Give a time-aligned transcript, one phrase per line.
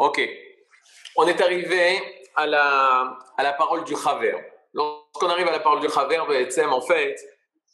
[0.00, 0.18] Ok.
[1.16, 2.00] On est arrivé
[2.34, 4.34] à la, à la parole du Chaver.
[4.72, 7.16] Lorsqu'on arrive à la parole du Chaver, en fait,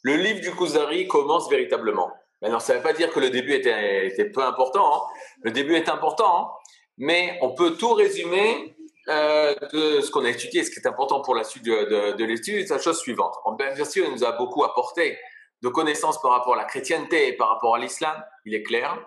[0.01, 2.11] le livre du Kuzari commence véritablement.
[2.41, 4.93] Maintenant, ça ne veut pas dire que le début était, était peu important.
[4.93, 5.01] Hein.
[5.43, 6.49] Le début est important, hein.
[6.97, 8.75] mais on peut tout résumer
[9.07, 12.25] euh, de ce qu'on a étudié, ce qui est important pour la suite de, de,
[12.25, 13.35] l'étude, c'est la chose suivante.
[13.57, 15.17] Bien sûr, il nous a beaucoup apporté
[15.61, 18.99] de connaissances par rapport à la chrétienté et par rapport à l'islam, il est clair.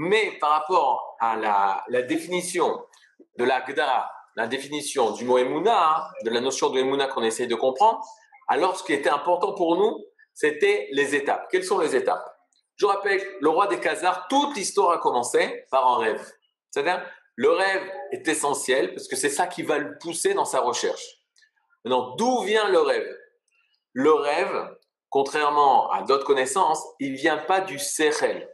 [0.00, 1.34] Mais par rapport à
[1.88, 2.86] la, définition
[3.36, 3.64] de la
[4.36, 8.00] la définition du mot Emouna, de la notion de Emouna qu'on essaye de comprendre,
[8.46, 9.98] alors ce qui était important pour nous,
[10.34, 11.48] c'était les étapes.
[11.50, 12.24] Quelles sont les étapes?
[12.76, 16.24] Je rappelle, le roi des Khazars, toute l'histoire a commencé par un rêve.
[16.70, 20.60] C'est-à-dire, le rêve est essentiel parce que c'est ça qui va le pousser dans sa
[20.60, 21.24] recherche.
[21.84, 23.18] Maintenant, d'où vient le rêve?
[23.94, 24.76] Le rêve,
[25.10, 28.48] contrairement à d'autres connaissances, il vient pas du sechel.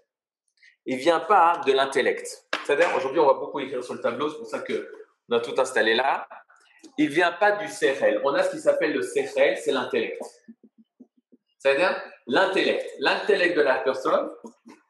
[0.87, 2.47] Il vient pas de l'intellect.
[2.65, 5.55] C'est-à-dire, aujourd'hui, on va beaucoup écrire sur le tableau, c'est pour ça qu'on a tout
[5.59, 6.27] installé là.
[6.99, 8.21] Il vient pas du sechel.
[8.25, 10.21] On a ce qui s'appelle le sechel, c'est l'intellect.
[11.59, 12.87] C'est-à-dire l'intellect.
[12.99, 14.31] L'intellect de la personne,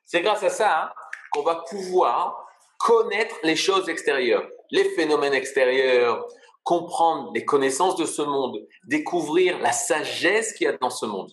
[0.04, 0.92] c'est grâce à ça hein,
[1.30, 2.44] qu'on va pouvoir
[2.78, 6.26] connaître les choses extérieures, les phénomènes extérieurs,
[6.64, 11.30] comprendre les connaissances de ce monde, découvrir la sagesse qu'il y a dans ce monde.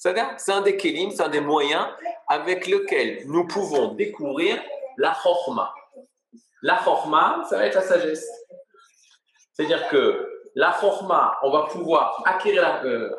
[0.00, 1.86] C'est-à-dire, c'est un des kélim, c'est un des moyens
[2.26, 4.58] avec lequel nous pouvons découvrir
[4.96, 5.74] la chorma.
[6.62, 8.26] La chorma, ça va être la sagesse.
[9.52, 13.14] C'est-à-dire que la chorma, on va pouvoir acquérir la, euh,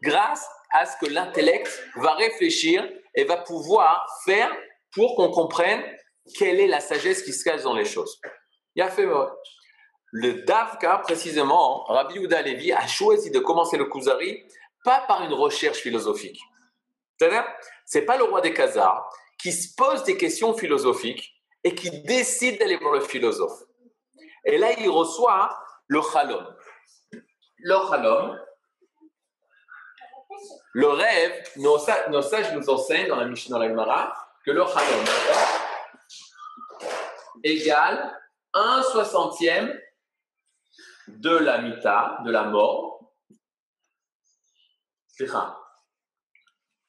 [0.00, 4.48] grâce à ce que l'intellect va réfléchir et va pouvoir faire
[4.94, 5.82] pour qu'on comprenne
[6.38, 8.20] quelle est la sagesse qui se cache dans les choses.
[8.76, 9.08] Il a fait
[10.12, 14.44] le Davka, précisément, Rabbi Uda Levi a choisi de commencer le Kuzari
[14.84, 16.40] pas par une recherche philosophique.
[17.18, 17.44] C'est-à-dire,
[17.84, 22.58] c'est pas le roi des Khazars qui se pose des questions philosophiques et qui décide
[22.58, 23.62] d'aller voir le philosophe.
[24.44, 25.56] Et là, il reçoit
[25.88, 26.46] le Chalom.
[27.58, 28.38] Le Chalom,
[30.72, 34.12] le rêve, nos, sages nous enseignent dans la Mishnah dans la
[34.44, 35.04] que le Chalom
[37.44, 38.18] égale
[38.54, 39.78] un soixantième
[41.08, 42.91] de la mita, de la mort.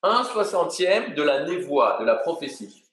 [0.01, 2.83] Un soixantième de la névoie, de la prophétie.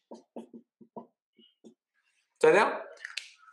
[2.39, 2.81] C'est-à-dire,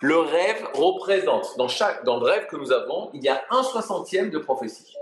[0.01, 3.63] le rêve représente, dans, chaque, dans le rêve que nous avons, il y a un
[3.63, 4.93] soixantième de prophétie.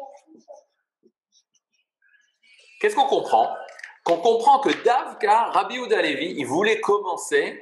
[2.79, 3.55] Qu'est-ce qu'on comprend?
[4.03, 7.59] Qu'on comprend que Davka, Rabbi Levi, il voulait commencer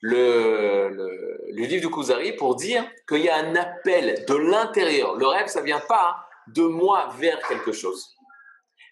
[0.00, 5.16] le, livre du Kuzari pour dire qu'il y a un appel de l'intérieur.
[5.16, 6.16] Le rêve, ça vient pas
[6.48, 8.15] de moi vers quelque chose.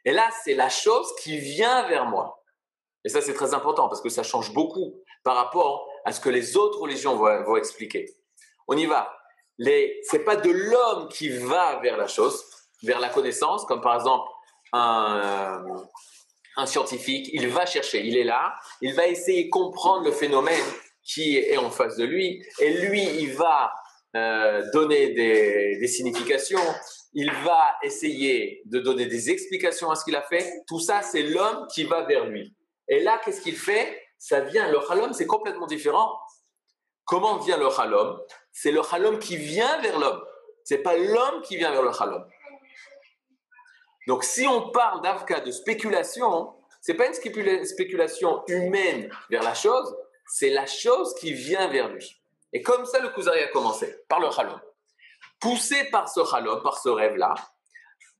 [0.04, 2.42] Et là, c'est la chose qui vient vers moi.
[3.04, 6.28] Et ça, c'est très important parce que ça change beaucoup par rapport à ce que
[6.28, 8.06] les autres religions vont, expliquer.
[8.68, 9.14] On y va.
[9.58, 12.44] Les, c'est pas de l'homme qui va vers la chose,
[12.82, 14.28] vers la connaissance, comme par exemple
[14.72, 15.64] un,
[16.56, 20.64] un scientifique, il va chercher, il est là, il va essayer de comprendre le phénomène
[21.02, 23.72] qui est en face de lui, et lui, il va
[24.16, 26.60] euh, donner des, significations,
[27.14, 30.64] il va essayer de donner des explications à ce qu'il a fait.
[30.66, 32.54] Tout ça, c'est l'homme qui va vers lui.
[32.88, 34.02] Et là, qu'est-ce qu'il fait?
[34.18, 36.18] Ça vient, le halom, c'est complètement différent.
[37.04, 38.20] Comment vient le halom
[38.52, 40.22] C'est le halom qui vient vers l'homme.
[40.64, 42.24] C'est pas l'homme qui vient vers le halom.
[44.08, 49.96] Donc, si on parle d'avka de spéculation, c'est pas une spéculation humaine vers la chose,
[50.26, 52.20] c'est la chose qui vient vers lui.
[52.52, 54.60] Et comme ça, le Kuzari a commencé, par le Chalom.
[55.44, 57.34] Poussé par ce Chalom, par ce rêve-là,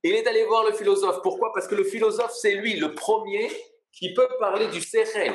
[0.03, 1.23] il est allé voir le philosophe.
[1.23, 1.51] Pourquoi?
[1.55, 3.49] Parce que le philosophe, c'est lui, le premier,
[3.91, 5.33] qui peut parler du Sechel,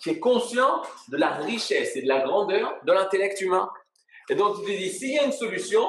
[0.00, 3.68] qui est conscient de la richesse et de la grandeur de l'intellect humain.
[4.28, 5.84] Et donc, il dit, s'il y a une solution,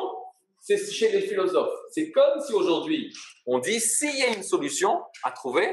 [0.59, 1.77] c'est chez les philosophes.
[1.91, 3.15] C'est comme si aujourd'hui,
[3.45, 5.71] on dit, s'il y a une solution à trouver,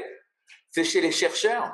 [0.69, 1.71] c'est chez les chercheurs,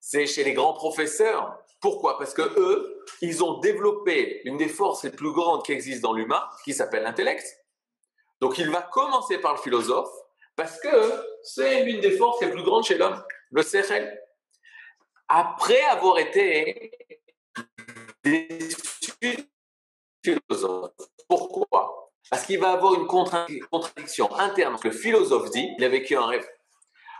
[0.00, 2.18] c'est chez les grands professeurs, pourquoi?
[2.18, 6.14] Parce que eux, ils ont développé une des forces les plus grandes qui existent dans
[6.14, 7.44] l'humain, qui s'appelle l'intellect.
[8.40, 10.10] Donc il va commencer par le philosophe,
[10.56, 10.88] parce que
[11.42, 14.20] c'est l'une des forces les plus grandes chez l'homme, le sechel.
[15.28, 16.90] Après avoir été
[20.24, 20.92] philosophe.
[21.28, 22.12] Pourquoi?
[22.30, 24.76] Parce qu'il va avoir une contradiction interne.
[24.82, 26.48] Le philosophe dit, il a vécu un rêve.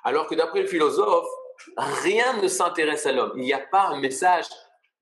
[0.04, 1.28] Alors que d'après le philosophe,
[1.76, 3.32] rien ne s'intéresse à l'homme.
[3.36, 4.46] Il n'y a pas un message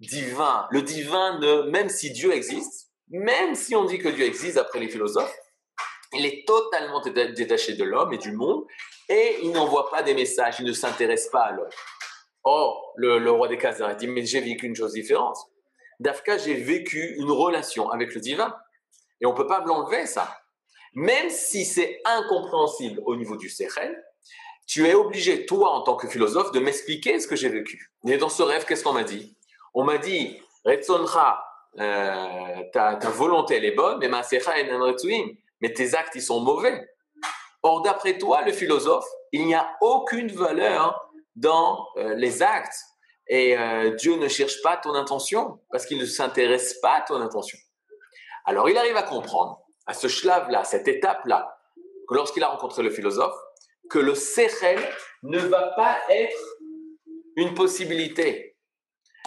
[0.01, 0.67] divin.
[0.71, 1.39] Le divin,
[1.71, 5.35] même si Dieu existe, même si on dit que Dieu existe après les philosophes,
[6.13, 8.65] il est totalement détaché de l'homme et du monde
[9.09, 11.69] et il n'envoie pas des messages, il ne s'intéresse pas à l'homme.
[12.45, 15.37] Or, le, roi des Khazars dit, mais j'ai vécu une chose différente.
[15.99, 18.55] Dafka, j'ai vécu une relation avec le divin.
[19.21, 20.39] Et on ne peut pas me l'enlever, ça.
[20.95, 24.03] Même si c'est incompréhensible au niveau du Sechel,
[24.67, 27.93] tu es obligé, toi, en tant que philosophe, de m'expliquer ce que j'ai vécu.
[28.07, 29.36] Et dans ce rêve, qu'est-ce qu'on m'a dit?
[29.79, 31.45] On m'a dit, Retsonra,
[31.79, 34.09] euh, ta, volonté, elle est bonne, mais
[35.61, 36.89] mais tes actes, ils sont mauvais.
[37.63, 42.75] Or, d'après toi, le philosophe, il n'y a aucune valeur dans euh, les actes.
[43.29, 47.21] Et euh, Dieu ne cherche pas ton intention parce qu'il ne s'intéresse pas à ton
[47.21, 47.59] intention.
[48.47, 51.55] Alors, il arrive à comprendre, à ce schlave-là, cette étape-là,
[52.09, 53.37] lorsqu'il a rencontré le philosophe,
[53.91, 54.79] que le sechel
[55.23, 56.39] ne va pas être
[57.37, 58.56] une possibilité.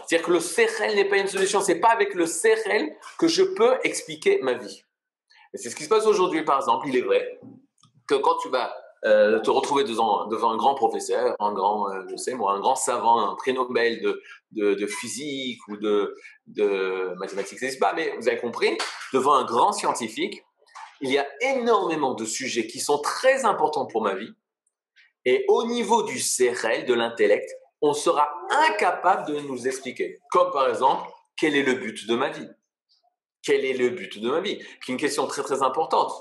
[0.10, 1.62] C'est-à-dire que le sechel n'est pas une solution.
[1.62, 4.84] C'est pas avec le sechel que je peux expliquer ma vie.
[5.54, 6.88] Et c'est ce qui se passe aujourd'hui, par exemple.
[6.88, 7.40] Il est vrai
[8.08, 8.74] que quand tu vas
[9.06, 12.74] euh, te retrouver devant, un grand professeur, un grand, euh, je sais moi, un grand
[12.74, 16.16] savant, un prix Nobel de, de, physique ou de,
[16.48, 18.80] de mathématiques, c'est pas, mais vous avez compris,
[19.14, 20.44] devant un grand scientifique,
[21.02, 24.34] il y a énormément de sujets qui sont très importants pour ma vie.
[25.26, 27.48] Et au niveau du CRL, de l'intellect,
[27.82, 28.30] on sera
[28.68, 30.20] incapable de nous expliquer.
[30.32, 32.50] Comme par exemple, quel est le but de ma vie?
[33.42, 34.58] Quel est le but de ma vie?
[34.84, 36.12] Qui est une question très très importante.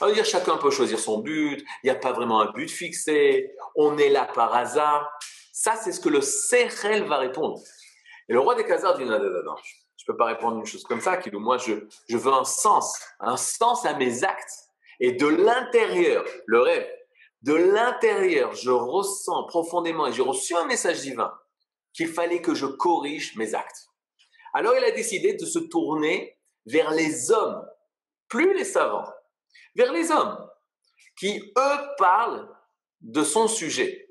[0.00, 2.70] On va dire chacun peut choisir son but, il n'y a pas vraiment un but
[2.70, 5.10] fixé, on est là par hasard.
[5.52, 7.60] Ça, c'est ce que le CRL va répondre.
[8.28, 9.56] Et le roi des Khazars dit non, non, non,
[9.96, 13.36] je ne peux pas répondre une chose comme ça, moi, je veux un sens, un
[13.36, 14.68] sens à mes actes.
[15.00, 16.88] Et de l'intérieur, le rêve,
[17.42, 21.32] de l'intérieur, je ressens profondément, et j'ai reçu un message divin,
[21.92, 23.88] qu'il fallait que je corrige mes actes.
[24.54, 27.66] Alors il a décidé de se tourner vers les hommes,
[28.28, 29.10] plus les savants,
[29.74, 30.48] vers les hommes,
[31.18, 32.48] qui, eux, parlent
[33.00, 34.08] de son sujet.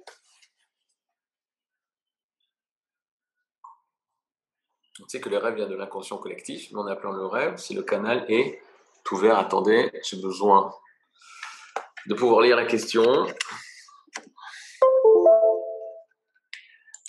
[5.01, 7.73] On sait que le rêve vient de l'inconscient collectif, mais en appelant le rêve, si
[7.73, 8.61] le canal est
[9.11, 10.73] ouvert, attendez, j'ai besoin
[12.07, 13.27] de pouvoir lire la question.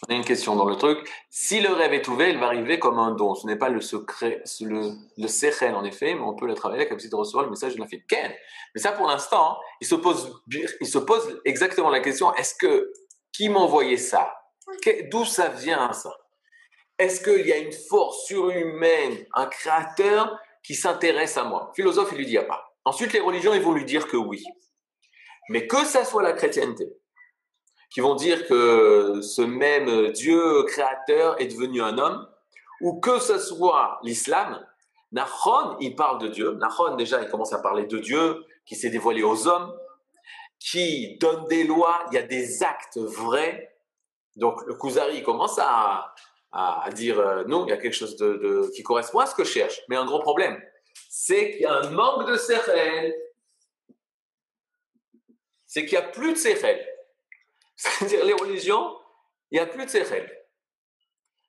[0.09, 1.09] On a une question dans le truc.
[1.31, 3.37] Si le rêve est ouvert, il va arriver comme un don.
[3.37, 6.99] Ce n'est pas le secret, le, le en effet, mais on peut le travailler comme
[6.99, 8.03] si de recevoir le message de la fille.
[8.11, 10.43] Mais ça, pour l'instant, il se pose,
[10.81, 12.93] il se pose exactement la question est-ce que
[13.33, 14.35] qui m'envoyait ça?
[15.11, 16.13] D'où ça vient ça?
[16.99, 21.73] Est-ce qu'il y a une force surhumaine, un créateur qui s'intéresse à moi?
[21.75, 22.75] Philosophe, il lui dit pas.
[22.85, 24.45] Ensuite, les religions, ils vont lui dire que oui.
[25.49, 26.93] Mais que ça soit la chrétienté,
[27.91, 32.29] qui vont dire que ce même Dieu créateur est devenu un homme,
[32.81, 34.65] ou que ce soit l'islam,
[35.13, 36.55] Nahon, il parle de Dieu.
[36.55, 39.73] Nahon, déjà, il commence à parler de Dieu qui s'est dévoilé aux hommes,
[40.59, 43.77] qui donne des lois, il y a des actes vrais.
[44.37, 46.15] Donc, le Kuzari, commence à,
[46.53, 49.45] à, dire euh, non, il y a quelque chose de, qui correspond à ce que
[49.45, 49.81] je cherche.
[49.89, 50.61] Mais un gros problème,
[51.11, 53.15] c'est qu'il y a un manque de sérel.
[55.73, 56.87] C'est qu'il n'y a plus de sérel.
[57.77, 58.95] C'est-à-dire, les religions,
[59.51, 60.31] il n'y a plus de sérel.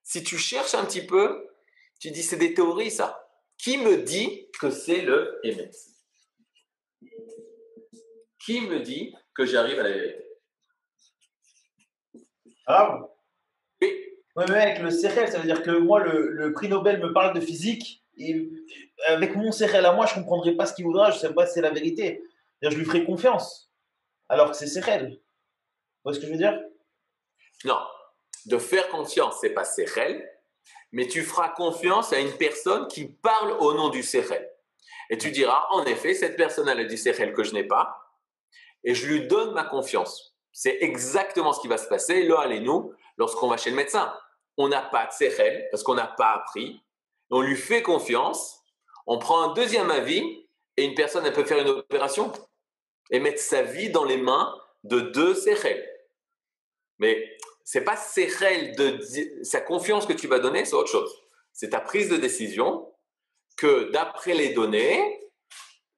[0.02, 1.50] Si tu cherches un petit peu,
[2.00, 3.28] tu dis c'est des théories, ça.
[3.58, 5.72] Qui me dit que c'est le Emet
[8.46, 10.26] Qui me dit que j'arrive à la vérité?
[12.66, 13.10] Ah
[13.82, 13.92] Oui.
[14.38, 17.36] Oui, mais avec le CRL, ça veut dire que moi, le, prix Nobel me parle
[17.36, 18.50] de physique, et
[19.08, 21.34] avec mon CRL à moi, je ne comprendrai pas ce qu'il voudra, je ne sais
[21.34, 22.24] pas si c'est la vérité.
[22.62, 23.73] Je lui ferai confiance,
[24.34, 25.10] alors que c'est CRL.
[25.10, 25.20] Vous
[26.04, 26.60] voyez ce que je veux dire?
[27.66, 27.80] Non.
[28.46, 30.30] De faire confiance, c'est pas CRL,
[30.92, 34.50] mais tu feras confiance à une personne qui parle au nom du Sechel.
[35.10, 37.98] Et tu diras, en effet, cette personne a du Sechel que je n'ai pas,
[38.84, 40.36] et je lui donne ma confiance.
[40.52, 44.14] C'est exactement ce qui va se passer, là, allez-nous, lorsqu'on va chez le médecin.
[44.58, 46.82] On n'a pas de Sechel, parce qu'on n'a pas appris,
[47.30, 48.60] on lui fait confiance,
[49.08, 52.32] on prend un deuxième avis, et une personne, elle peut faire une opération
[53.12, 55.88] et mettre sa vie dans les mains de deux Sechel.
[57.00, 59.00] Mais c'est pas Sechel de
[59.44, 61.14] sa confiance que tu vas donner, c'est autre chose.
[61.52, 62.92] C'est ta prise de décision
[63.58, 65.20] que d'après les données,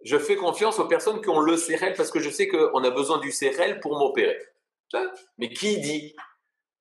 [0.03, 2.91] je fais confiance aux personnes qui ont le CRL parce que je sais qu'on a
[2.91, 4.37] besoin du CRL pour m'opérer.
[5.37, 6.15] Mais qui dit?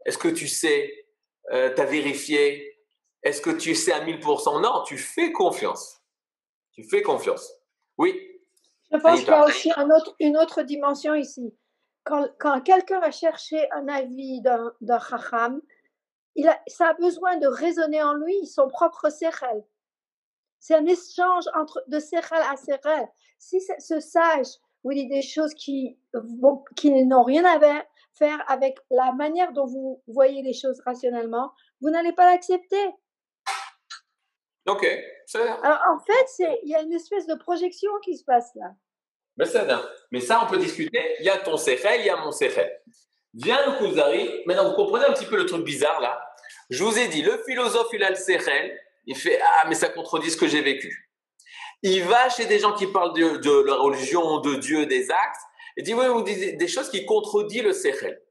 [0.05, 1.07] Est-ce que tu sais
[1.53, 2.79] euh, Tu as vérifié?
[3.23, 6.03] Est-ce que tu sais à 1000% Non, tu fais confiance.
[6.73, 7.51] Tu fais confiance.
[7.97, 8.34] Oui.
[8.95, 9.73] Je pense qu'il y a aussi
[10.21, 11.55] une autre dimension ici
[12.05, 15.61] quand, quelqu'un va chercher un avis d'un chacham,
[16.37, 19.65] il a, ça a besoin de résonner en lui son propre sechel.
[20.61, 23.09] C'est un échange entre, de sechel à sechel.
[23.39, 24.47] Si ce sage
[24.83, 25.99] vous dit des choses qui,
[26.77, 31.91] qui n'ont rien à faire avec la manière dont vous voyez les choses rationnellement, vous
[31.91, 32.95] n'allez pas l'accepter.
[34.67, 34.87] Ok.
[35.63, 38.75] Alors, en fait, il y a une espèce de projection qui se passe là.
[39.37, 39.67] Mais ça,
[40.11, 41.17] mais ça, on peut discuter.
[41.19, 42.81] Il y a ton sechel, il y a mon sechel.
[43.35, 44.43] Viens le Kuzari.
[44.47, 46.21] Maintenant, vous comprenez un petit peu le truc bizarre là
[46.71, 48.79] Je vous ai dit, le philosophe, il a le sechel.
[49.07, 51.11] Il fait Ah, mais ça contredit ce que j'ai vécu.
[51.83, 55.41] Il va chez des gens qui parlent de, la religion, de Dieu, des actes.
[55.77, 58.23] Et dit Oui, vous dites des choses qui contredisent le sechel.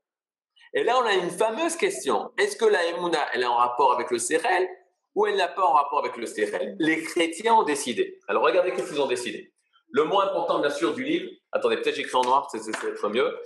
[0.74, 2.32] Et là, on a une fameuse question.
[2.40, 4.68] Est-ce que la Emouna, elle est en rapport avec le sechel
[5.14, 8.20] ou elle n'a pas en rapport avec le sechel Les chrétiens ont décidé.
[8.28, 9.53] Alors, regardez qu'est-ce qu'ils ont décidé.
[9.94, 11.32] Le mot important, bien sûr, du livre.
[11.52, 13.40] Attendez, peut-être j'écris en noir, ça va être mieux.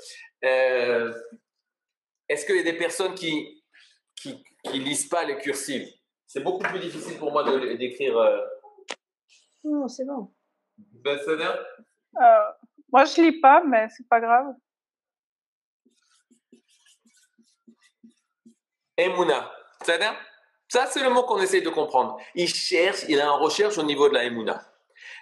[0.46, 1.13] Euh,
[2.30, 3.63] est-ce qu'il y a des personnes qui,
[4.16, 4.42] qui,
[4.74, 5.89] lisent pas les cursives?
[6.25, 7.44] C'est beaucoup plus difficile pour moi
[7.75, 8.18] d'écrire.
[8.18, 8.39] Euh...
[9.66, 10.34] Non, c'est bon.
[10.77, 11.44] Ben, euh,
[12.94, 14.54] moi, je lis pas, mais c'est pas grave.
[18.96, 19.51] Emouna.
[20.70, 22.18] Ça, c'est le mot qu'on essaye de comprendre.
[22.36, 24.66] Il cherche, il a en recherche au niveau de la Emouna.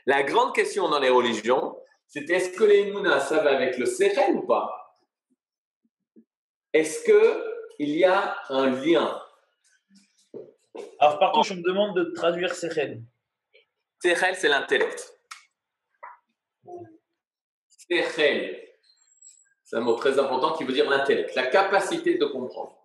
[0.05, 4.37] La grande question dans les religions, c'est est-ce que les ça va avec le Seren
[4.37, 4.99] ou pas?
[6.73, 9.21] Est-ce qu'il y a un lien?
[10.99, 13.01] Alors, par contre, je me demande de traduire Sechel.
[14.01, 15.17] Sechel, c'est l'intellect.
[17.67, 18.61] Sechel,
[19.63, 22.83] c'est un mot très important qui veut dire l'intellect, la capacité de comprendre.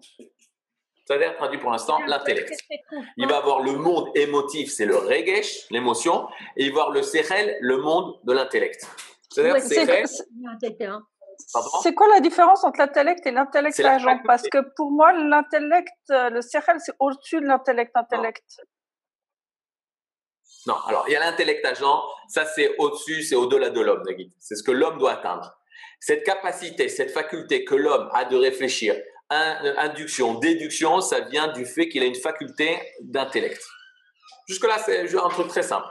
[1.16, 2.52] L'air traduit pour l'instant l'intellect.
[3.16, 7.02] Il va avoir le monde émotif, c'est le regesh, l'émotion, et il va avoir le
[7.02, 8.86] sechel, le monde de l'intellect.
[9.30, 9.56] C'est-à-dire
[11.82, 16.30] c'est quoi la différence entre l'intellect et l'intellect agent Parce que pour moi, l'intellect, euh,
[16.30, 18.44] le CRL, c'est au-dessus de l'intellect intellect.
[20.66, 20.74] Non.
[20.86, 24.02] alors il y a l'intellect agent, ça c'est au-dessus, c'est au-delà de l'homme,
[24.38, 25.58] C'est ce que l'homme doit atteindre.
[26.00, 28.94] Cette capacité, cette faculté que l'homme a de réfléchir,
[29.30, 33.62] induction, déduction, ça vient du fait qu'il a une faculté d'intellect.
[34.48, 35.88] Jusque-là, c'est un truc très simple.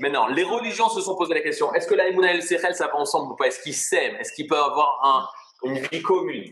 [0.00, 2.86] Maintenant, les religions se sont posées la question est-ce que la et le Sechel, ça
[2.86, 3.46] va ensemble ou pas?
[3.46, 4.16] Est-ce qu'ils s'aiment?
[4.16, 5.34] Est-ce qu'ils peuvent avoir
[5.64, 6.50] une vie commune?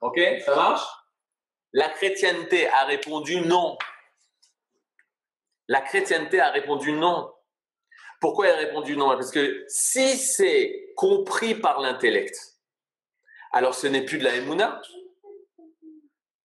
[0.00, 0.18] Ok?
[0.44, 0.82] Ça marche?
[1.72, 3.76] La chrétienté a répondu non.
[5.68, 7.32] La chrétienté a répondu non.
[8.20, 9.10] Pourquoi elle a répondu non?
[9.10, 12.34] Parce que si c'est compris par l'intellect,
[13.52, 14.80] alors ce n'est plus de la Emouna.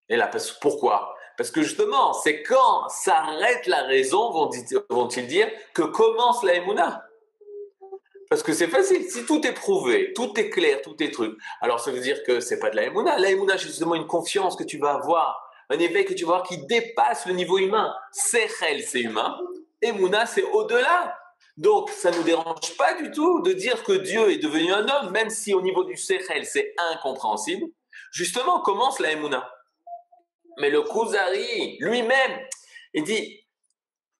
[0.10, 0.30] Et là,
[0.62, 1.16] pourquoi?
[1.38, 7.06] Parce que justement, c'est quand s'arrête la raison, vont-ils dire, que commence la Emouna.
[8.30, 9.04] Parce que c'est facile.
[9.10, 12.40] Si tout est prouvé, tout est clair, tout est truc, alors ça veut dire que
[12.40, 13.18] c'est pas de la Emouna.
[13.20, 16.36] La Emouna, c'est justement une confiance que tu vas avoir, un éveil que tu vas
[16.36, 17.94] avoir qui dépasse le niveau humain.
[18.12, 19.38] Sechel, c'est humain.
[19.82, 21.18] Emouna, c'est au-delà.
[21.58, 24.88] Donc, ça ne nous dérange pas du tout de dire que Dieu est devenu un
[24.88, 27.68] homme, même si au niveau du Sechel, c'est incompréhensible.
[28.12, 29.50] Justement, commence la Emouna.
[30.58, 32.48] Mais le Kuzari lui-même,
[32.94, 33.46] il dit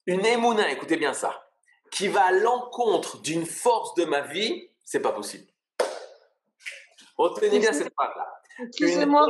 [0.06, 1.50] une émouna, écoutez bien ça,
[1.92, 5.46] qui va à l'encontre d'une force de ma vie, c'est pas possible.
[7.18, 8.28] Retenez bien cette phrase-là.
[8.68, 9.28] Excusez-moi.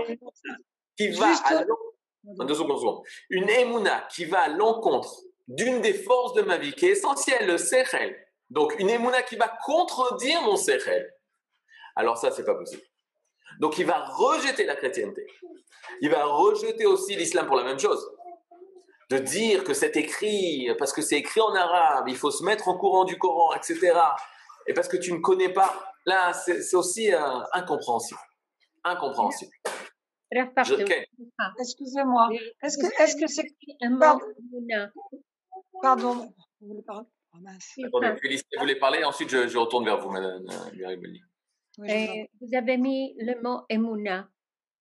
[0.98, 3.04] Qui va à l'encontre.
[3.30, 7.46] Une émouna qui va à l'encontre d'une des forces de ma vie qui est essentielle,
[7.46, 8.18] le sechel.
[8.50, 11.14] Donc une émouna qui va contredire mon sechel.
[11.96, 12.82] Alors ça, c'est pas possible.
[13.60, 15.26] Donc il va rejeter la chrétienté.
[16.02, 18.06] Il va rejeter aussi l'islam pour la même chose.
[19.10, 22.68] De dire que c'est écrit, parce que c'est écrit en arabe, il faut se mettre
[22.68, 23.94] au courant du Coran, etc.
[24.68, 25.72] Et parce que tu ne connais pas,
[26.06, 27.20] là, c'est aussi euh,
[27.54, 28.20] incompréhensible.
[28.84, 29.52] Incompréhensible.
[31.60, 32.30] Excusez-moi.
[32.64, 33.46] Est-ce que est-ce que c'est
[35.82, 36.32] Pardon.
[36.62, 37.06] Vous voulez parler?
[37.86, 41.22] Attendez, Félicité voulez parler, ensuite je, je, retourne vers vous, Madame Garibelli.
[41.78, 44.30] Oui, vous avez mis le mot Emouna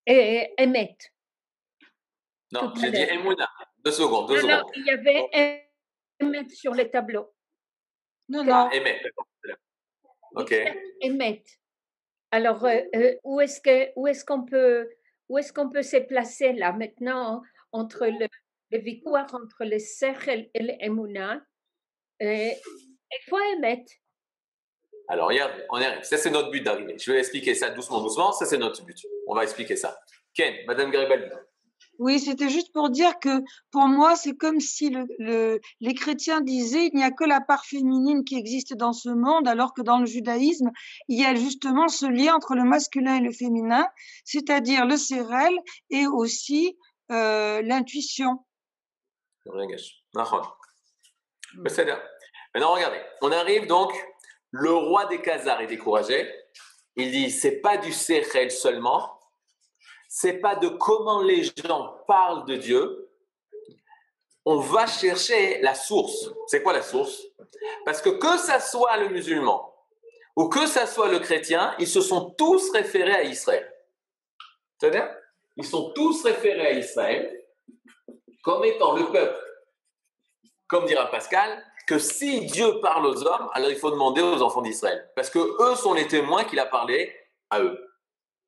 [0.07, 0.97] et Emet.
[2.53, 3.49] Non, j'ai dit Emouna.
[3.85, 4.71] Deux secondes, deux secondes.
[4.77, 5.69] il y avait
[6.21, 7.35] Emet sur les tableaux.
[8.29, 8.71] Non, non.
[8.71, 9.01] Emet,
[10.37, 10.55] Ok.
[11.03, 11.45] Emet.
[12.31, 14.89] Alors, euh, euh, où est-ce que où est-ce qu'on peut
[15.29, 18.27] où est-ce qu'on peut se placer là maintenant entre le,
[18.71, 21.41] le victoire entre le Sechel et l'Emouna
[22.21, 22.57] Il
[23.29, 23.85] faut Emet.
[25.09, 25.31] Alors,
[25.71, 26.03] on arrive.
[26.03, 26.97] Ça, c'est notre but d'arriver.
[26.99, 28.33] Je vais expliquer ça doucement, doucement.
[28.33, 28.97] Ça, c'est notre but.
[29.27, 29.99] On va expliquer ça.
[30.35, 31.27] Ken, Madame Garibaldi.
[31.99, 36.87] Oui, c'était juste pour dire que pour moi, c'est comme si le, les chrétiens disaient
[36.87, 39.99] il n'y a que la part féminine qui existe dans ce monde, alors que dans
[39.99, 40.71] le judaïsme,
[41.09, 43.87] il y a justement ce lien entre le masculin et le féminin,
[44.25, 45.53] c'est-à-dire le sérel
[45.91, 46.77] et aussi
[47.13, 48.45] euh, l'intuition.
[52.55, 53.93] Maintenant, regardez, on arrive donc
[54.57, 56.33] le roi des Khazars est découragé.
[56.95, 59.19] Il dit c'est pas du Sechel seulement,
[60.09, 63.11] c'est pas de comment les gens parlent de Dieu,
[64.45, 66.31] on va chercher la source.
[66.47, 67.21] C'est quoi la source?
[67.85, 69.75] Parce que que ça soit le musulman
[70.37, 73.69] ou que ça soit le chrétien, ils se sont tous référés à Israël.
[74.79, 75.13] C'est-à-dire,
[75.57, 77.45] ils sont tous référés à Israël
[78.45, 79.41] comme étant le peuple.
[80.69, 84.63] Comme dira Pascal, que si Dieu parle aux hommes, alors il faut demander aux enfants
[84.63, 85.11] d'Israël.
[85.17, 87.15] Parce que eux sont les témoins qu'il a parlé
[87.51, 87.79] à eux.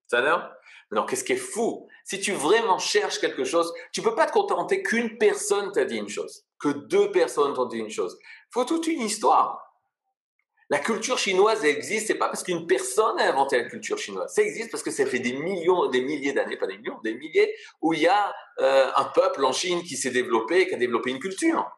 [0.06, 0.50] C'est-à-dire
[0.92, 1.88] non, qu'est-ce qui est fou?
[2.04, 5.96] Si tu vraiment cherches quelque chose, tu peux pas te contenter qu'une personne t'a dit
[5.96, 8.16] une chose, que deux personnes t'ont dit une chose.
[8.22, 9.62] Il faut toute une histoire.
[10.68, 14.32] La culture chinoise existe, c'est pas parce qu'une personne a inventé la culture chinoise.
[14.34, 17.14] Ça existe parce que ça fait des millions, des milliers d'années, pas des millions, des
[17.14, 20.78] milliers, où il y a euh, un peuple en Chine qui s'est développé, qui a
[20.78, 21.70] développé une culture.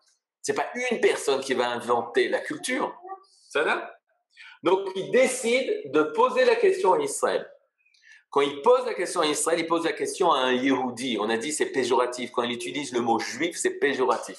[0.42, 2.94] C'est pas une personne qui va inventer la culture.
[3.48, 3.94] Ça va
[4.62, 7.48] Donc, il décide de poser la question à Israël.
[8.30, 11.16] Quand il pose la question à Israël, il pose la question à un Yehudi.
[11.20, 12.30] On a dit c'est péjoratif.
[12.30, 14.38] Quand il utilise le mot juif, c'est péjoratif.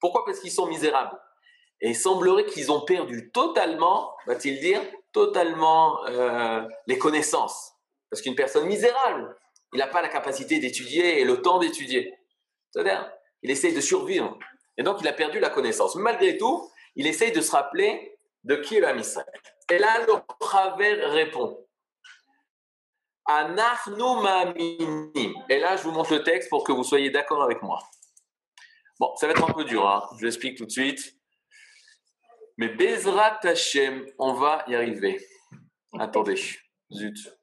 [0.00, 0.24] Pourquoi?
[0.24, 1.18] Parce qu'ils sont misérables.
[1.80, 4.80] Et il semblerait qu'ils ont perdu totalement, va-t-il dire,
[5.12, 7.72] totalement euh, les connaissances.
[8.10, 9.36] Parce qu'une personne misérable,
[9.72, 12.14] il n'a pas la capacité d'étudier et le temps d'étudier.
[12.70, 13.10] C'est-à-dire,
[13.42, 14.38] il essaye de survivre.
[14.78, 15.96] Et donc, il a perdu la connaissance.
[15.96, 19.40] malgré tout, il essaye de se rappeler de qui est l'âme Israël.
[19.70, 21.66] Et là, le Chaver répond
[25.48, 27.80] et là, je vous montre le texte pour que vous soyez d'accord avec moi.
[29.00, 30.08] Bon, ça va être un peu dur, hein.
[30.18, 31.16] je l'explique tout de suite.
[32.56, 35.18] Mais Bezrat Hashem, on va y arriver.
[35.98, 36.40] Attendez,
[36.92, 37.36] zut.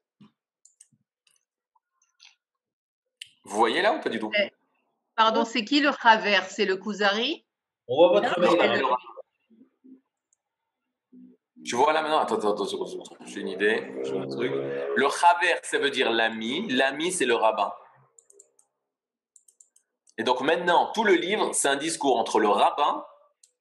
[3.44, 4.30] Vous voyez là ou pas du tout?
[4.34, 4.50] Eh,
[5.16, 7.44] Pardon, c'est qui le travers C'est le Kuzari
[7.86, 8.82] On voit votre mail.
[11.64, 12.66] Tu vois là maintenant Attends, attends, attends,
[13.24, 13.92] j'ai une idée.
[14.04, 14.52] un truc.
[14.52, 16.68] Le Chaver, ça veut dire l'ami.
[16.68, 17.72] L'ami, c'est le rabbin.
[20.18, 23.04] Et donc maintenant, tout le livre, c'est un discours entre le rabbin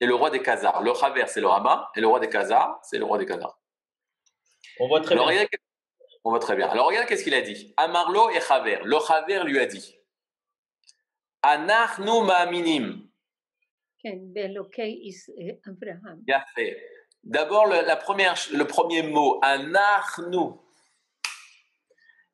[0.01, 0.81] et le roi des Khazars.
[0.81, 3.57] Le Chaver, c'est le rabbin, et le roi des Khazars, c'est le roi des Khazars.
[4.79, 5.47] On voit très bien.
[6.25, 6.67] on voit très bien.
[6.67, 7.73] Alors regarde qu'est-ce qu'il a dit.
[7.77, 8.79] Amarlo et Chaver.
[8.83, 9.97] Le Chaver lui a dit
[11.43, 13.03] Anachnu ma'aminim.
[17.23, 20.53] D'abord, la première, le premier mot, anachnu.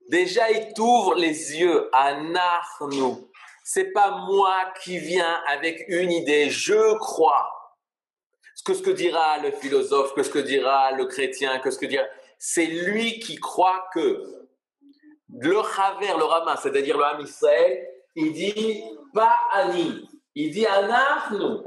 [0.09, 1.89] Déjà, il t'ouvre les yeux.
[1.93, 3.25] Anachnu.
[3.63, 6.49] C'est pas moi qui viens avec une idée.
[6.49, 7.51] Je crois.
[8.55, 11.77] Ce que ce que dira le philosophe, que ce que dira le chrétien, que ce
[11.77, 12.03] que dira.
[12.37, 14.47] C'est lui qui croit que
[15.29, 17.87] le Chaver, le Rama, c'est-à-dire le Ham Israël,
[18.19, 20.09] il dit pas Ani.
[20.35, 21.63] Il dit Anachnu.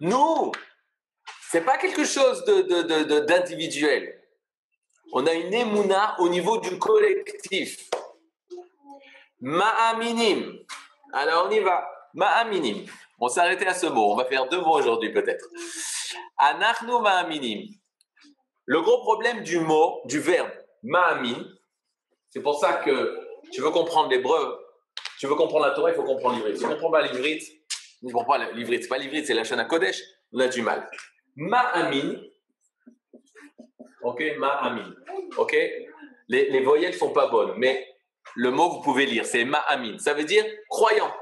[0.00, 0.52] Nous,
[1.50, 4.04] c'est pas quelque chose d'individuel.
[4.04, 4.12] De,
[5.12, 7.88] On a une émouna au niveau du collectif.
[9.40, 10.58] Ma'aminim.
[11.12, 11.88] Alors on y va.
[12.14, 12.84] Ma'aminim.
[13.18, 14.12] On s'est arrêté à ce mot.
[14.12, 15.46] On va faire deux mots aujourd'hui peut-être.
[16.36, 17.68] Anachnu ma'aminim.
[18.66, 20.50] Le gros problème du mot, du verbe
[20.82, 21.46] ma'amin,
[22.30, 23.21] c'est pour ça que
[23.52, 24.58] tu veux comprendre l'hébreu,
[25.18, 26.56] tu veux comprendre la Torah, il faut comprendre l'ivrit.
[26.56, 27.40] Si tu ne comprends pas l'ivrit,
[28.02, 30.90] ne comprends pas l'ivrit, c'est pas c'est la chaîne à Kodesh, on a du mal.
[31.36, 32.16] Ma'amin,
[34.02, 34.94] ok, ma'amin,
[35.36, 35.52] ok,
[36.28, 37.86] les, les voyelles sont pas bonnes, mais
[38.34, 41.12] le mot vous pouvez lire, c'est ma'amin, ça veut dire croyant.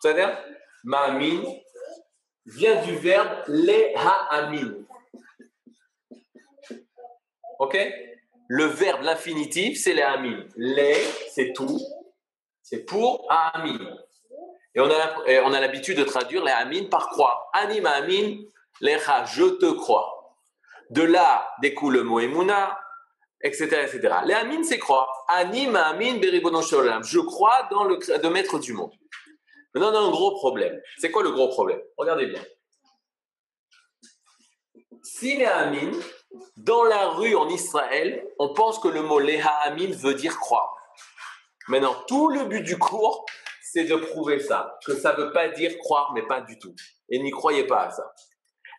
[0.00, 0.36] C'est-à-dire,
[0.82, 1.42] ma'amin
[2.46, 4.84] vient du verbe le'ha'amin.
[7.58, 7.78] Ok?
[8.48, 10.44] Le verbe, l'infinitif, c'est le'ha'amin.
[10.56, 10.94] Le,
[11.30, 11.80] c'est tout,
[12.62, 13.78] c'est pour amin.
[14.74, 17.48] Et on a, l'habitude de traduire les amin par croire.
[17.52, 18.38] Anim amin,
[18.80, 20.36] lecha, je te crois.
[20.90, 22.78] De là découle le mot emuna,
[23.42, 24.16] etc., etc.
[24.26, 25.08] Les amin, c'est croire.
[25.28, 28.92] Anim amin Je crois dans le de maître du monde.
[29.74, 30.80] Maintenant, on a un gros problème.
[30.98, 31.80] C'est quoi le gros problème?
[31.96, 32.42] Regardez bien.
[35.02, 35.92] Si les amin,
[36.56, 40.76] dans la rue en Israël, on pense que le mot leha amin veut dire croire.
[41.68, 43.24] Maintenant, tout le but du cours,
[43.62, 46.74] c'est de prouver ça, que ça ne veut pas dire croire, mais pas du tout.
[47.08, 48.14] Et n'y croyez pas à ça.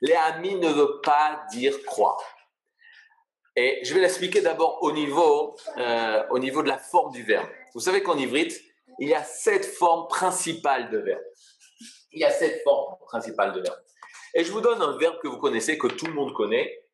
[0.02, 2.22] Les amis ne veut pas dire croire.
[3.56, 7.48] Et je vais l'expliquer d'abord au niveau, euh, au niveau de la forme du verbe.
[7.74, 8.62] Vous savez qu'en ivrite,
[9.00, 11.24] il y a sept formes principales de verbe.
[12.12, 13.80] Il y a sept formes principales de verbe.
[14.34, 16.85] Et je vous donne un verbe que vous connaissez, que tout le monde connaît,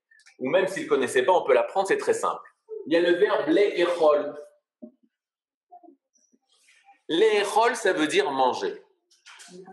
[0.41, 2.41] ou même s'il ne connaissait pas, on peut l'apprendre, c'est très simple.
[2.87, 4.35] Il y a le verbe le'erol.
[7.07, 8.81] L'échol, ça veut dire manger.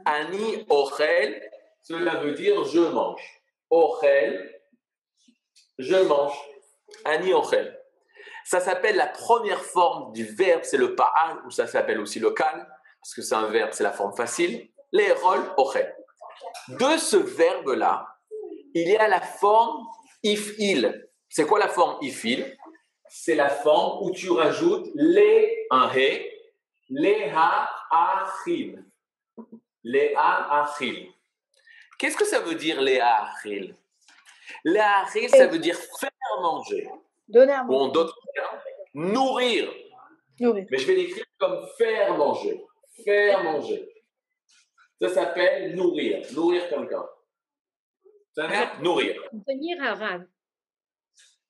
[0.04, 1.50] Ani ochel,
[1.83, 3.22] cela veut dire je mange.
[3.70, 4.61] Ochel,
[5.78, 6.37] je mange.
[7.07, 7.81] Ani ochel.
[8.44, 12.31] Ça s'appelle la première forme du verbe, c'est le pa'al, ou ça s'appelle aussi le
[12.33, 12.68] kal.
[13.00, 14.68] parce que c'est un verbe, c'est la forme facile,
[15.22, 15.94] rôles ochel.
[16.68, 18.07] De ce verbe-là,
[18.74, 19.87] il y a la forme
[20.22, 21.09] if-il.
[21.28, 22.57] C'est quoi la forme if-il
[23.09, 26.31] C'est la forme où tu rajoutes les, un he,
[26.90, 28.83] les ha achil.
[29.85, 31.09] Les ha achil.
[31.98, 33.74] Qu'est-ce que ça veut dire les ha achil
[34.64, 36.88] Les ha achil, ça veut dire faire manger.
[37.28, 37.92] Donner à Ou en manger.
[37.92, 38.59] d'autres termes,
[38.94, 39.70] nourrir.
[40.40, 40.66] Nourrir.
[40.70, 42.64] Mais je vais l'écrire comme faire manger.
[43.04, 43.88] Faire manger.
[45.00, 46.24] Ça s'appelle nourrir.
[46.33, 47.07] Nourrir quelqu'un.
[48.38, 49.14] تمام؟ nourrir
[49.48, 50.22] venir à Rav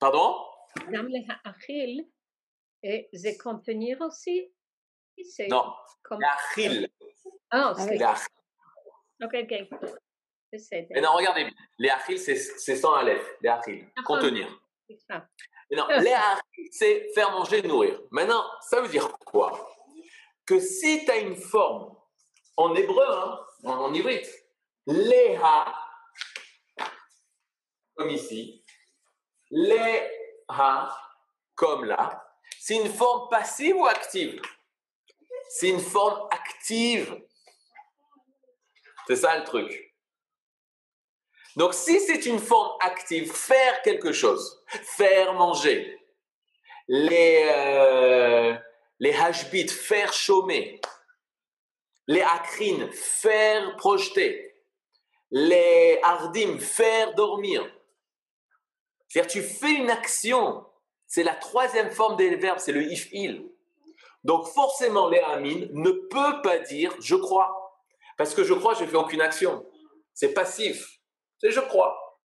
[0.00, 0.28] pardon
[0.92, 1.20] dans le
[1.50, 1.94] achil
[3.22, 4.36] c'est contenir aussi.
[5.50, 5.64] Non.
[6.02, 6.20] comme...
[6.20, 6.88] l'achil
[7.50, 8.34] ah oh, c'est l'achil
[9.26, 9.52] ok ok.
[10.52, 11.54] Mais non, regardez bien.
[11.78, 13.36] Les achilles, c'est sans aleph.
[13.42, 13.86] Les achilles.
[14.04, 14.48] Contenir.
[14.88, 18.00] Mais non, les achilles, c'est faire manger, nourrir.
[18.10, 19.76] Maintenant, ça veut dire quoi?
[20.46, 21.94] Que si tu as une forme
[22.56, 24.26] en hébreu, hein, en, en hybride,
[24.86, 25.66] léha,
[27.98, 28.62] comme ici,
[29.50, 30.96] léha,
[31.56, 32.24] comme là,
[32.60, 34.40] c'est une forme passive ou active?
[35.50, 37.20] C'est une forme active.
[39.06, 39.94] C'est ça le truc.
[41.56, 45.98] Donc, si c'est une forme active, faire quelque chose, faire manger,
[46.86, 48.56] les, euh,
[49.00, 50.80] les hashbit, faire chômer,
[52.06, 54.54] les akrines, faire projeter,
[55.32, 57.68] les hardim, faire dormir.
[59.08, 60.64] C'est-à-dire, tu fais une action.
[61.06, 63.50] C'est la troisième forme des verbes, c'est le if-il.
[64.24, 65.22] Donc, forcément, les
[65.72, 67.80] ne peut pas dire je crois.
[68.16, 69.64] Parce que je crois, je ne fais aucune action.
[70.12, 71.00] C'est passif.
[71.38, 72.20] C'est je crois.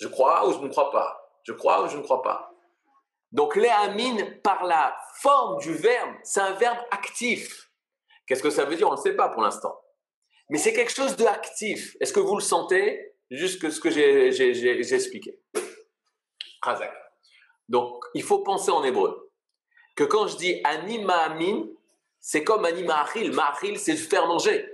[0.00, 1.20] Je crois ou je ne crois pas.
[1.42, 2.52] Je crois ou je ne crois pas.
[3.32, 3.68] Donc, les
[4.42, 7.70] par la forme du verbe, c'est un verbe actif.
[8.26, 8.88] Qu'est-ce que ça veut dire?
[8.88, 9.78] On ne sait pas pour l'instant.
[10.48, 11.96] Mais c'est quelque chose de actif.
[12.00, 13.16] Est-ce que vous le sentez?
[13.30, 15.38] Juste que ce que j'ai expliqué.
[16.62, 16.92] Razak.
[17.68, 19.30] Donc, il faut penser en hébreu.
[19.96, 21.66] Que quand je dis anima amin,
[22.20, 23.78] c'est comme anima achil.
[23.78, 24.66] C'est faire manger.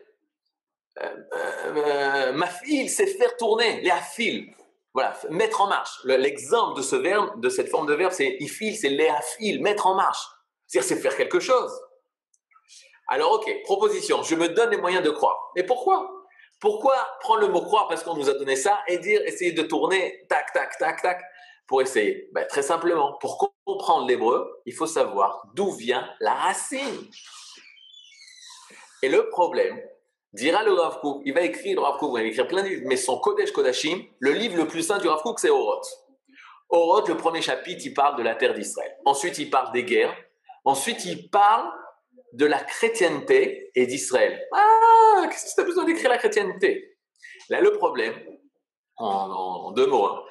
[1.01, 3.81] Euh, euh, mafil, c'est faire tourner.
[3.81, 4.55] Les afil.
[4.93, 5.99] Voilà, mettre en marche.
[6.05, 9.89] Le- L'exemple de ce verbe, de cette forme de verbe, c'est ifil, c'est léafil, mettre
[9.89, 10.25] en marche.
[10.69, 11.73] C'est-à-dire, c'est faire quelque chose.
[13.09, 15.51] Alors, ok, proposition, je me donne les moyens de croire.
[15.57, 16.09] Mais pourquoi?
[16.65, 19.65] Pourquoi prendre le mot croire parce qu'on nous a donné ça et dire, essayer de
[19.65, 21.21] tourner, tac, tac, tac, tac,
[21.67, 22.31] pour essayer?
[22.33, 27.11] Ben, Très simplement, pour comprendre l'hébreu, il faut savoir d'où vient la racine.
[29.03, 29.79] Et le problème,
[30.33, 32.87] dira le Rav il va écrire, le Rav Kook, il va écrire plein de livres,
[32.87, 35.87] mais son Kodesh Kodashim, le livre le plus saint du Rav c'est Oroth.
[36.71, 38.97] Oroth, le premier chapitre, il parle de la terre d'Israël.
[39.05, 40.17] Ensuite, il parle des guerres.
[40.65, 41.71] Ensuite, il parle
[42.33, 44.43] de la chrétienté et d'Israël.
[44.51, 44.74] Ah,
[45.29, 46.97] qu'est-ce que tu as besoin d'écrire la chrétienté?
[47.49, 48.15] Là, le problème,
[48.97, 50.25] en, deux mots, hein,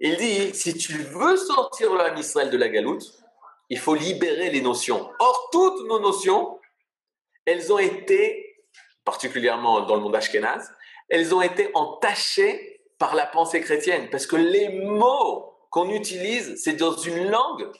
[0.00, 3.04] il dit si tu veux sortir l'âme Israël de la galoute,
[3.68, 5.10] il faut libérer les notions.
[5.18, 6.58] Or, toutes nos notions,
[7.44, 8.64] elles ont été,
[9.04, 10.72] particulièrement dans le monde ashkénaze,
[11.08, 14.08] elles ont été entachées par la pensée chrétienne.
[14.10, 17.70] Parce que les mots qu'on utilise, c'est dans une langue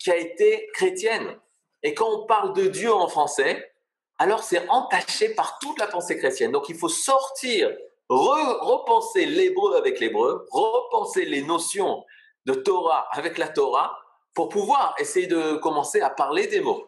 [0.00, 1.38] qui a été chrétienne.
[1.82, 3.72] Et quand on parle de Dieu en français,
[4.18, 6.52] alors c'est entaché par toute la pensée chrétienne.
[6.52, 7.70] Donc il faut sortir,
[8.10, 12.04] re- repenser l'hébreu avec l'hébreu, repenser les notions
[12.46, 13.98] de Torah avec la Torah
[14.34, 16.84] pour pouvoir essayer de commencer à parler des mots.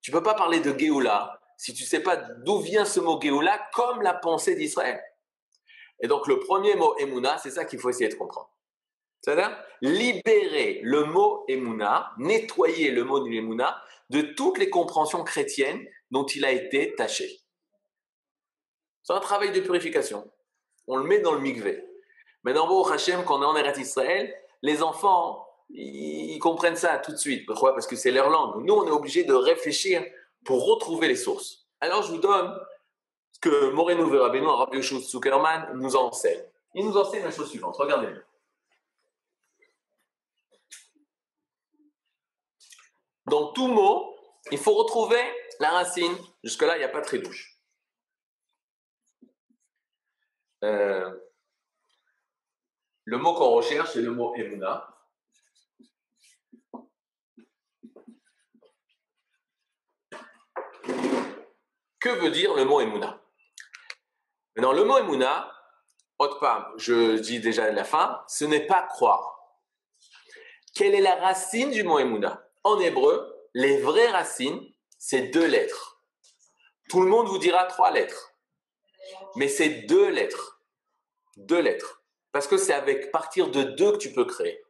[0.00, 3.60] Tu peux pas parler de Géoula si tu sais pas d'où vient ce mot Géoula
[3.74, 5.00] comme la pensée d'Israël.
[6.00, 8.50] Et donc le premier mot Emouna, c'est ça qu'il faut essayer de comprendre.
[9.20, 16.26] C'est-à-dire libérer le mot Emouna, nettoyer le mot Emouna de toutes les compréhensions chrétiennes dont
[16.26, 17.40] il a été taché.
[19.02, 20.30] C'est un travail de purification.
[20.86, 21.84] On le met dans le mikvé.
[22.42, 27.12] Maintenant, au Hachem, quand on est en Eretz Israël, les enfants, ils comprennent ça tout
[27.12, 27.46] de suite.
[27.46, 27.72] Pourquoi?
[27.72, 28.64] Parce que c'est leur langue.
[28.64, 30.04] Nous, on est obligé de réfléchir
[30.44, 31.66] pour retrouver les sources.
[31.80, 32.58] Alors, je vous donne
[33.32, 36.42] ce que Moreno Verabeno, Rabbi Yoshua Zuckerman, nous enseigne.
[36.74, 37.76] Il nous enseigne la chose suivante.
[37.76, 38.22] Regardez bien.
[43.26, 44.14] Dans tout mot,
[44.50, 45.20] il faut retrouver
[45.60, 46.16] la racine.
[46.42, 47.60] Jusque-là, il n'y a pas de trédouche.
[50.64, 51.14] Euh,
[53.04, 54.86] le mot qu'on recherche, c'est le mot Emouna.
[62.00, 63.22] Que veut dire le mot Emouna
[64.56, 65.52] Maintenant, le mot Emouna,
[66.18, 69.58] autre part, je dis déjà la fin, ce n'est pas croire.
[70.74, 74.60] Quelle est la racine du mot Emouna En hébreu, les vraies racines,
[75.00, 76.02] c'est deux lettres.
[76.90, 78.34] Tout le monde vous dira trois lettres.
[79.34, 80.60] Mais c'est deux lettres.
[81.38, 82.02] Deux lettres.
[82.32, 84.62] Parce que c'est avec partir de deux que tu peux créer.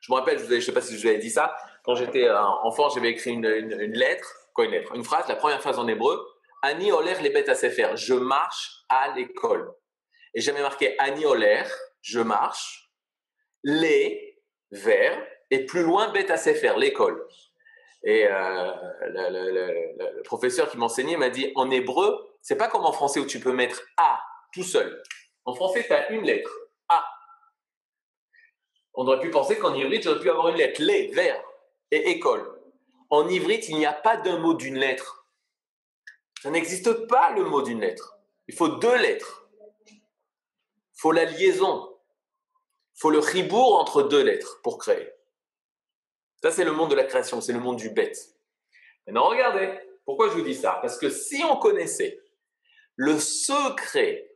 [0.00, 2.24] Je me rappelle, je ne sais pas si je vous avais dit ça, quand j'étais
[2.24, 4.94] euh, enfant, j'avais écrit une, lettre, quoi une lettre?
[4.96, 6.26] Une phrase, la première phrase en hébreu,
[6.62, 7.96] Ani Oler les bêtes à faire.
[7.96, 9.72] Je marche à l'école.
[10.34, 11.62] Et j'avais marqué Ani Oler,
[12.02, 12.90] je marche,
[13.62, 17.24] les, vers, et plus loin bêtes à faire, l'école.
[18.04, 18.70] Et euh,
[19.08, 23.40] le, professeur qui m'enseignait m'a dit en hébreu, c'est pas comme en français où tu
[23.40, 24.20] peux mettre A
[24.52, 25.02] tout seul.
[25.44, 26.50] En français, tu as une lettre,
[26.88, 27.04] A.
[28.94, 31.42] On aurait pu penser qu'en ivrite, j'aurais pu avoir une lettre, les, vers
[31.90, 32.46] et école.
[33.10, 35.26] En ivrite, il n'y a pas d'un mot d'une lettre.
[36.42, 38.18] Ça n'existe pas le mot d'une lettre.
[38.46, 39.48] Il faut deux lettres.
[39.86, 41.96] Il faut la liaison.
[42.96, 45.08] Il faut le ribourg entre deux lettres pour créer.
[46.42, 48.16] Ça, c'est le monde de la création, c'est le monde du bête.
[49.06, 49.72] Maintenant, regardez,
[50.04, 50.78] pourquoi je vous dis ça?
[50.80, 52.20] Parce que si on connaissait
[52.96, 54.30] le secret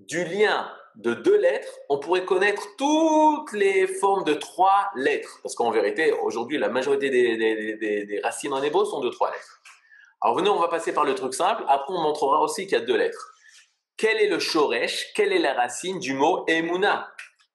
[0.00, 5.40] du lien de deux lettres, on pourrait connaître toutes les formes de trois lettres.
[5.42, 9.60] Parce qu'en vérité, aujourd'hui, la majorité des, racines en hébreu sont de trois lettres.
[10.20, 11.64] Alors venez, on va passer par le truc simple.
[11.68, 13.34] Après, on montrera aussi qu'il y a deux lettres.
[13.96, 15.12] Quel est le shoresh?
[15.14, 17.12] Quelle est la racine du mot emuna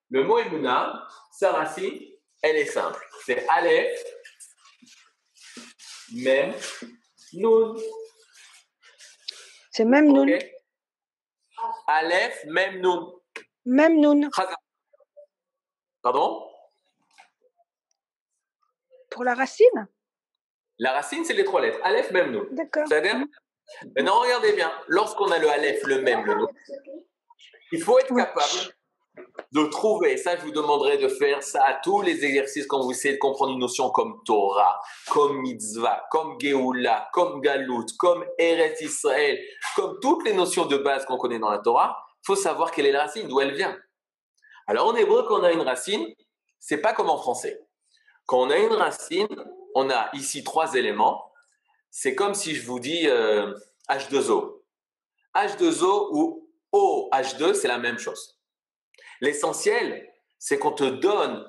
[0.09, 1.99] Le mot emuna, sa racine,
[2.41, 3.04] elle est simple.
[3.25, 4.04] C'est Aleph,
[6.13, 6.54] même,
[7.34, 7.75] Nun.
[9.71, 10.38] C'est même Nun.
[11.88, 13.13] Aleph, même Nun.
[13.65, 14.30] Même Nun.
[16.02, 16.47] Pardon?
[19.10, 19.88] Pour la racine?
[20.78, 21.80] La racine, c'est les trois lettres.
[21.84, 22.45] Aleph, même Nun.
[22.52, 22.88] D'accord.
[22.88, 23.25] C'est-à-dire
[23.95, 24.71] Maintenant, regardez bien.
[24.88, 26.47] Lorsqu'on a le Aleph, le même, le Nun,
[27.71, 28.73] il faut être capable
[29.51, 32.91] de trouver, ça je vous demanderai de faire ça à tous les exercices quand vous
[32.91, 34.79] essayez de comprendre une notion comme Torah,
[35.10, 39.39] comme Mitzvah, comme Geoula, comme Galout, comme Eretz Israël,
[39.75, 42.91] comme toutes les notions de base qu'on connaît dans la Torah, faut savoir quelle est
[42.91, 43.75] la racine, d'où elle vient.
[44.67, 46.05] Alors en hébreu, quand on a une racine,
[46.60, 47.60] c'est pas comme en français.
[48.25, 49.27] Quand on a une racine,
[49.73, 51.32] on a ici trois éléments.
[51.89, 53.08] C'est comme si je vous dis
[53.89, 54.32] H2O.
[54.32, 54.62] Euh,
[55.36, 58.38] H2O ou OH2, c'est la même chose.
[59.21, 61.45] L'essentiel, c'est qu'on te donne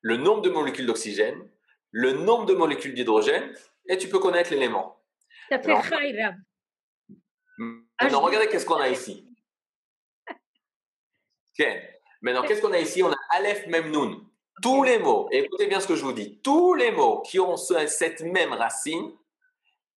[0.00, 1.48] le nombre de molécules d'oxygène,
[1.90, 3.54] le nombre de molécules d'hydrogène,
[3.88, 5.00] et tu peux connaître l'élément.
[5.50, 6.36] Ça fait Maintenant,
[8.00, 9.26] maintenant regardez qu'est-ce qu'on a ici.
[12.22, 13.02] Maintenant, qu'est-ce qu'on a ici?
[13.02, 14.26] On a Aleph Memnoun.
[14.62, 17.56] Tous les mots, écoutez bien ce que je vous dis, tous les mots qui ont
[17.56, 19.10] cette même racine,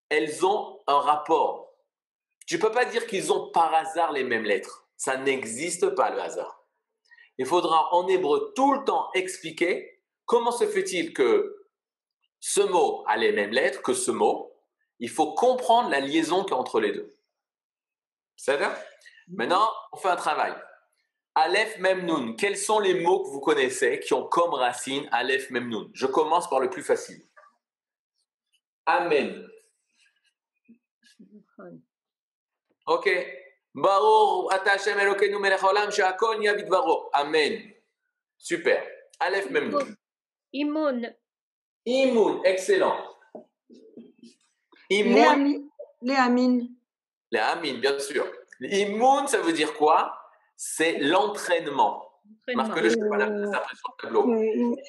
[0.09, 1.73] elles ont un rapport.
[2.47, 4.88] Tu ne peux pas dire qu'ils ont par hasard les mêmes lettres.
[4.95, 6.62] Ça n'existe pas le hasard
[7.37, 11.67] il faudra en hébreu tout le temps expliquer comment se fait-il que
[12.39, 14.53] ce mot a les mêmes lettres que ce mot.
[14.99, 17.09] Il faut comprendre la liaison qu'il y a entre les deux.
[18.35, 18.69] C'est vrai
[19.29, 20.53] Maintenant, on fait un travail.
[21.35, 25.89] Aleph Memnoun, quels sont les mots que vous connaissez qui ont comme racine Aleph Memnoun
[25.93, 27.23] Je commence par le plus facile.
[28.85, 29.47] Amen.
[32.85, 33.09] Ok.
[37.13, 37.73] Amen.
[38.38, 38.83] Super.
[39.19, 39.75] Aleph même
[40.51, 41.15] Imoun.
[41.86, 42.97] Imoun, excellent.
[44.89, 45.69] Imoun.
[46.01, 46.67] Les Amin.
[47.31, 48.25] Les Amin, bien sûr.
[48.62, 50.13] Imoun, ça veut dire quoi?
[50.55, 52.03] C'est l'entraînement.
[52.53, 53.51] Marque-le sur le
[54.01, 54.36] tableau.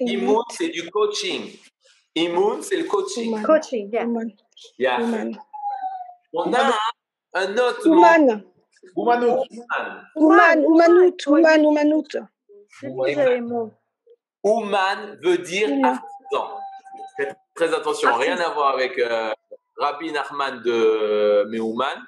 [0.01, 1.57] Imoun, c'est du coaching.
[2.14, 3.42] Imoun, c'est le coaching.
[3.42, 4.07] Coaching, yeah.
[6.33, 6.79] On a
[7.35, 8.44] un autre mot.
[8.97, 9.44] Oumanout.
[10.16, 12.09] Ouman, Oumanout, Ouman, Oumanout.
[14.42, 16.59] Ouman veut dire artisan.
[17.16, 19.33] Faites très attention, rien à voir avec euh,
[19.77, 22.03] Rabbi Nachman de Meouman.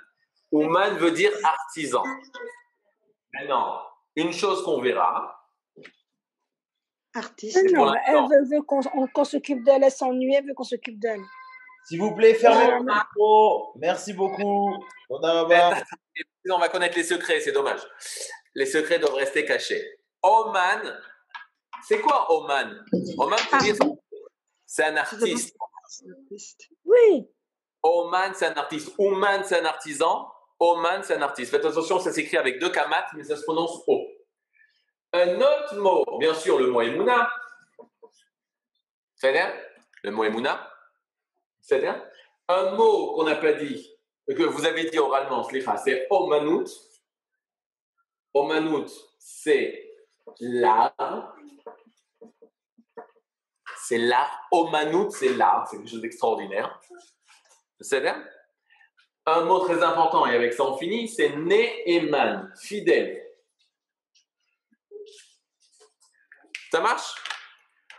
[0.53, 2.03] Ouman veut dire artisan.
[3.33, 3.81] Maintenant,
[4.17, 5.33] une chose qu'on verra.
[7.15, 7.73] Artiste.
[7.73, 11.23] Non, elle veut, qu'on s'occupe d'elle, elle s'ennuie, elle veut qu'on s'occupe d'elle.
[11.87, 13.73] S'il vous plaît, fermez le micro.
[13.77, 14.75] Merci beaucoup.
[16.53, 17.81] On va connaître les secrets, c'est dommage.
[18.55, 19.99] Les secrets doivent rester cachés.
[20.23, 21.01] Oman,
[21.87, 22.85] c'est quoi Oman?
[23.19, 23.39] Oman,
[24.67, 25.57] c'est un artiste.
[26.85, 27.29] Oui.
[27.83, 28.93] Oman, c'est un artiste.
[28.99, 30.33] Oman, c'est un artisan.
[30.59, 31.51] Oman, c'est un artiste.
[31.51, 34.07] Faites attention, ça s'écrit avec deux kamates, mais ça se prononce O.
[35.13, 37.31] Un autre mot, bien sûr, le mot Emouna.
[39.15, 39.53] C'est-à-dire
[40.03, 40.73] Le mot Emouna?
[41.61, 42.03] C'est-à-dire
[42.49, 43.96] un mot qu'on n'a pas dit,
[44.35, 46.67] que vous avez dit oralement, c'est Omanout.
[48.35, 49.91] Omanout, c'est
[50.41, 51.37] l'art.
[53.79, 54.49] C'est l'art.
[54.51, 55.67] Omanout, c'est l'art.
[55.69, 56.81] C'est quelque chose d'extraordinaire.
[57.81, 58.17] C'est-à-dire
[59.27, 63.23] un mot très important, et avec ça on finit, c'est Ne'eman, fidèle.
[66.71, 67.15] Ça marche?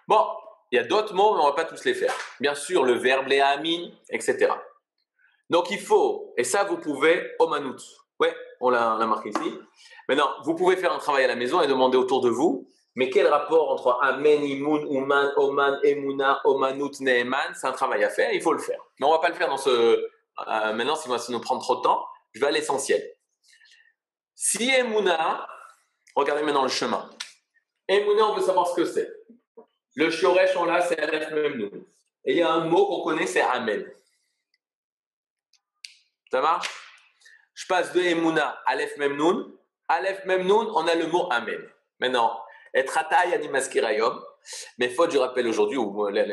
[0.07, 0.25] Bon,
[0.71, 2.13] il y a d'autres mots, mais on ne va pas tous les faire.
[2.39, 4.51] Bien sûr, le verbe, les amin, etc.
[5.49, 7.81] Donc il faut, et ça vous pouvez, omanout.
[8.19, 9.59] Ouais, on l'a marqué ici.
[10.09, 13.09] Maintenant, vous pouvez faire un travail à la maison et demander autour de vous, mais
[13.09, 17.53] quel rapport entre Amen, Imun, Uman, Oman, Emuna, Omanut, Neeman?
[17.53, 18.79] C'est un travail à faire, il faut le faire.
[18.99, 19.69] Mais on ne va pas le faire dans ce.
[19.69, 23.03] Euh, maintenant, si ça nous prend trop de temps, je vais à l'essentiel.
[24.33, 25.47] Si Emuna,
[26.15, 27.07] regardez maintenant le chemin.
[27.87, 29.09] Emuna, on veut savoir ce que c'est.
[29.95, 30.99] Le Shoresh, on l'a, c'est
[31.31, 31.85] Memnoun.
[32.25, 33.85] Et il y a un mot qu'on connaît, c'est Amen.
[36.31, 36.69] Ça marche?
[37.53, 39.53] Je passe de Emuna, Aleph Memnoun.
[39.87, 41.61] Aleph Memnoun, on a le mot Amen.
[41.99, 42.39] Maintenant,
[42.73, 44.21] être Ataï Animaskirayom,
[44.77, 46.25] mais faute, je rappelle aujourd'hui, ou la,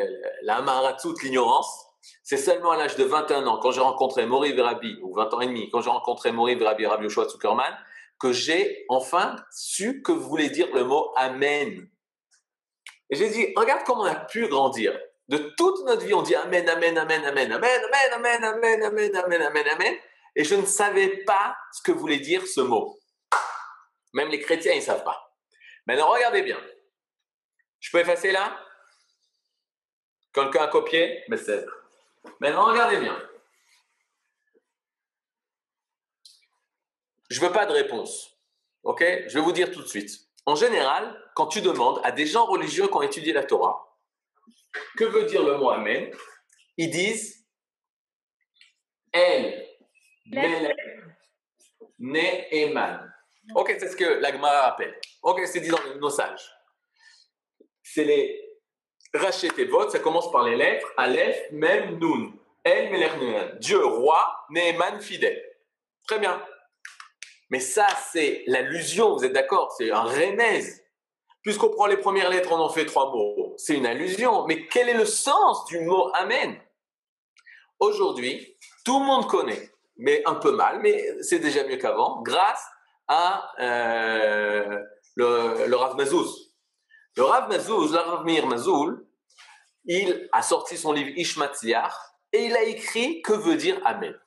[0.43, 1.87] la l'ignorance,
[2.23, 5.41] c'est seulement à l'âge de 21 ans, quand j'ai rencontré Mori Verabi, ou 20 ans
[5.41, 7.75] et demi, quand j'ai rencontré Mori Verabi Rabbi Yoshua Zuckerman,
[8.19, 11.89] que j'ai enfin su que voulait dire le mot Amen.
[13.11, 14.99] Et j'ai dit, regarde comment on a pu grandir.
[15.29, 19.17] De toute notre vie, on dit Amen, Amen, Amen, Amen, Amen, Amen, Amen, Amen, Amen,
[19.17, 19.97] Amen, Amen, Amen.
[20.37, 22.99] Et je ne savais pas ce que voulait dire ce mot.
[24.13, 25.35] Même les chrétiens, ils ne savent pas.
[25.87, 26.61] Maintenant, regardez bien.
[27.81, 28.59] Je peux effacer là
[30.33, 31.65] Quelqu'un a copié Mais c'est.
[32.41, 33.17] Maintenant, regardez bien.
[37.31, 38.37] Je veux pas de réponse.
[38.83, 40.29] OK Je vais vous dire tout de suite.
[40.47, 43.94] En général, quand tu demandes à des gens religieux qui ont étudié la Torah,
[44.97, 46.11] que veut dire le mot Amen?
[46.77, 47.47] Ils disent
[49.13, 49.69] El,
[50.27, 50.77] Melech,
[51.99, 53.13] Ne'eman.
[53.55, 54.99] Ok, c'est ce que l'Agmara appelle.
[55.23, 56.51] Ok, c'est dit dans nos sages.
[57.83, 58.41] C'est les
[59.13, 62.33] rachetés votes, ça commence par les lettres Aleph, Mem, Nun.
[62.65, 65.43] El, Melech, Dieu, roi, Ne'eman, fidèle.
[66.07, 66.45] Très bien.
[67.51, 69.73] Mais ça, c'est l'allusion, vous êtes d'accord?
[69.73, 70.84] C'est un remèze.
[71.45, 73.55] Puisqu'on prend les premières lettres, on en fait trois mots.
[73.59, 74.47] C'est une allusion.
[74.47, 76.59] Mais quel est le sens du mot Amen?
[77.79, 82.65] Aujourd'hui, tout le monde connaît, mais un peu mal, mais c'est déjà mieux qu'avant, grâce
[83.09, 84.83] à euh,
[85.17, 86.55] le, Rav Mazouz.
[87.17, 89.07] Le Rav Mazouz, le Rav Meir Mazoul,
[89.85, 91.93] il a sorti son livre Ishmatziach
[92.33, 94.19] et il a écrit que veut dire Amen?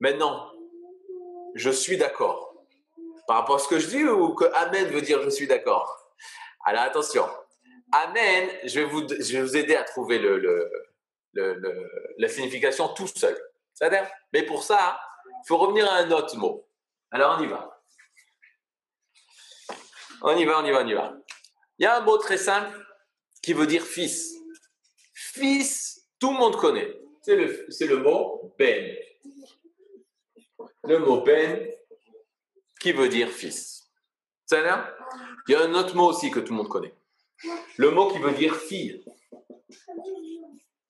[0.00, 0.50] Maintenant,
[1.54, 2.51] je suis d'accord.
[3.32, 6.12] Par rapport à ce que je dis ou que Amen veut dire je suis d'accord
[6.66, 7.26] Alors attention.
[7.90, 10.70] Amen, je vais vous, je vais vous aider à trouver le, le,
[11.32, 13.34] le, la signification tout seul.
[13.72, 16.68] C'est-à-dire, mais pour ça, il faut revenir à un autre mot.
[17.10, 17.82] Alors on y va.
[20.20, 21.14] On y va, on y va, on y va.
[21.78, 22.84] Il y a un mot très simple
[23.42, 24.34] qui veut dire fils.
[25.14, 27.00] Fils, tout le monde connaît.
[27.22, 28.94] C'est le, c'est le mot Ben
[30.84, 31.72] le mot Ben
[32.82, 33.88] qui veut dire fils?
[34.50, 34.94] Là
[35.48, 36.94] Il y a un autre mot aussi que tout le monde connaît.
[37.76, 39.04] Le mot qui veut dire fille.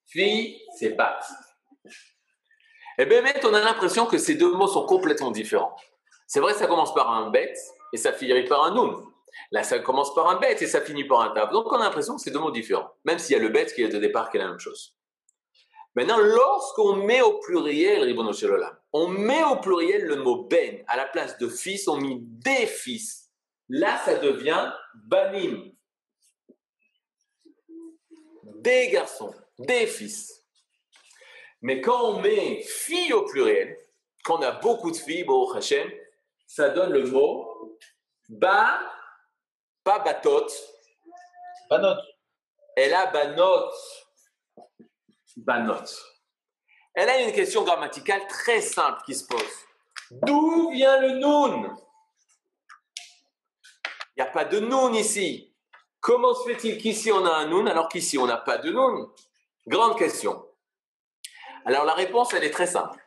[0.07, 1.21] Fille, c'est bat.
[2.99, 5.77] Et eh bien, on a l'impression que ces deux mots sont complètement différents.
[6.27, 7.59] C'est vrai, ça commence par un bête
[7.93, 9.07] et ça finit par un noun.
[9.51, 11.53] Là, ça commence par un bête et ça finit par un tab.
[11.53, 12.91] Donc, on a l'impression que c'est deux mots différents.
[13.05, 14.95] Même s'il y a le bête qui est de départ qui est la même chose.
[15.95, 18.05] Maintenant, lorsqu'on met au pluriel,
[18.93, 22.67] on met au pluriel le mot ben à la place de fils, on met des
[22.67, 23.31] fils.
[23.69, 25.73] Là, ça devient banim.
[28.57, 30.45] Des garçons, des fils.
[31.63, 33.79] Mais quand on met fille au pluriel,
[34.25, 35.49] quand on a beaucoup de filles, bon,
[36.47, 37.79] ça donne le mot
[38.29, 38.81] ba,
[39.85, 40.49] pas batot.
[41.69, 42.01] Banot.
[42.77, 43.71] Et là, banot.
[45.37, 46.12] Banot.
[46.95, 49.41] Elle a une question grammaticale très simple qui se pose.
[50.11, 51.75] D'où vient le noun?
[54.15, 55.55] Il n'y a pas de noun ici.
[56.01, 59.11] Comment se fait-il qu'ici on a un noun alors qu'ici on n'a pas de noun?
[59.67, 60.45] Grande question.
[61.65, 62.99] Alors la réponse, elle est très simple.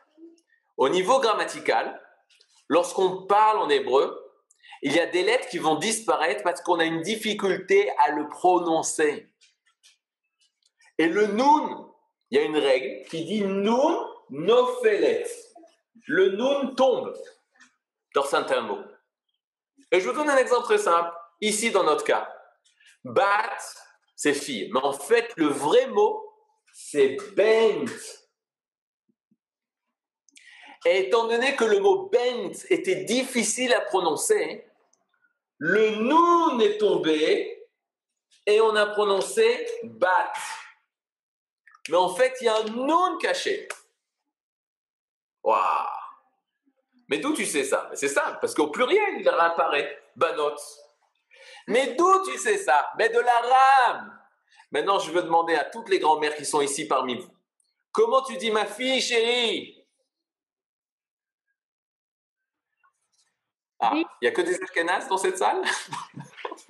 [0.76, 2.02] Au niveau grammatical,
[2.68, 4.22] lorsqu'on parle en hébreu,
[4.82, 8.28] il y a des lettres qui vont disparaître parce qu'on a une difficulté à le
[8.28, 9.32] prononcer.
[10.98, 11.88] Et le noun,
[12.30, 15.26] il y a une règle qui dit nun nofelet.
[16.06, 17.16] Le nun tombe
[18.14, 18.82] dans certains mots.
[19.92, 21.10] Et je vous donne un exemple très simple.
[21.40, 22.28] Ici, dans notre cas,
[23.04, 23.56] bat,
[24.14, 24.70] c'est fille.
[24.72, 26.32] Mais en fait, le vrai mot,
[26.72, 27.90] c'est bent.
[30.84, 34.64] Et étant donné que le mot bent était difficile à prononcer,
[35.58, 37.68] le nun est tombé
[38.44, 40.32] et on a prononcé bat
[41.88, 43.68] mais en fait, il y a un non caché.
[45.42, 45.86] Waouh
[47.08, 47.90] Mais d'où tu sais ça?
[47.94, 50.02] C'est simple, parce qu'au pluriel, il apparaît.
[50.16, 50.56] Banot.
[51.68, 52.90] Mais d'où tu sais ça?
[52.98, 54.10] Mais de l'arabe.
[54.70, 57.30] Maintenant, je veux demander à toutes les grand-mères qui sont ici parmi vous.
[57.92, 59.86] Comment tu dis ma fille, chérie?
[63.78, 65.62] Ah, il n'y a que des Ashkenazes dans cette salle?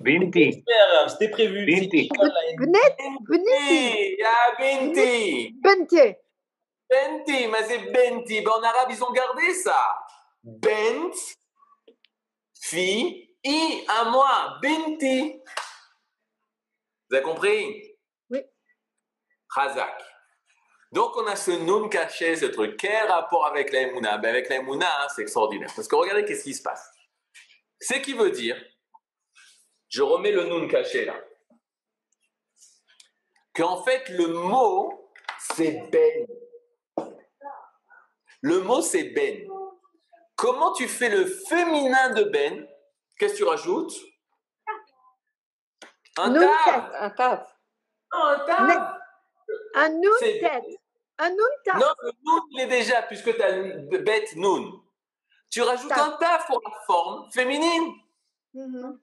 [0.07, 0.53] Binti.
[0.53, 1.65] Super, C'était prévu.
[1.65, 2.09] Binti.
[2.57, 5.53] Bneti, Binti, ya Binti.
[5.61, 6.15] Bente.
[6.89, 8.41] Benti, mais c'est Benti.
[8.41, 9.97] Ben, en arabe, ils ont gardé ça.
[10.43, 11.11] Bent,
[12.61, 15.41] fille, i, à moi, Binti.
[17.09, 17.83] Vous avez compris?
[18.29, 18.39] Oui.
[19.53, 20.01] Khazak.
[20.93, 22.77] Donc, on a ce nun caché, ce truc.
[22.77, 24.17] Quel rapport avec la Emouna?
[24.19, 25.71] Ben, Avec la Emouna, hein, c'est extraordinaire.
[25.75, 26.89] Parce que regardez qu'est-ce qui se passe.
[27.79, 28.55] C'est qui veut dire,
[29.89, 31.15] je remets le nun caché là,
[33.53, 36.27] qu'en fait, le mot, c'est Ben.
[38.41, 39.47] Le mot, c'est Ben.
[40.35, 42.67] Comment tu fais le féminin de Ben?
[43.17, 43.95] Qu'est-ce que tu rajoutes?
[46.17, 46.91] Un Nun tav.
[46.99, 47.57] Un taf.
[48.11, 48.99] Un tav.
[49.75, 50.63] Un nun tête.
[51.19, 51.75] Un nun taf.
[51.79, 53.51] Non, le noun, il est déjà, puisque tu as
[53.99, 54.71] bête noun.
[55.49, 55.99] Tu rajoutes Taf.
[55.99, 57.93] un taf pour la forme féminine.
[58.53, 58.99] Mhm.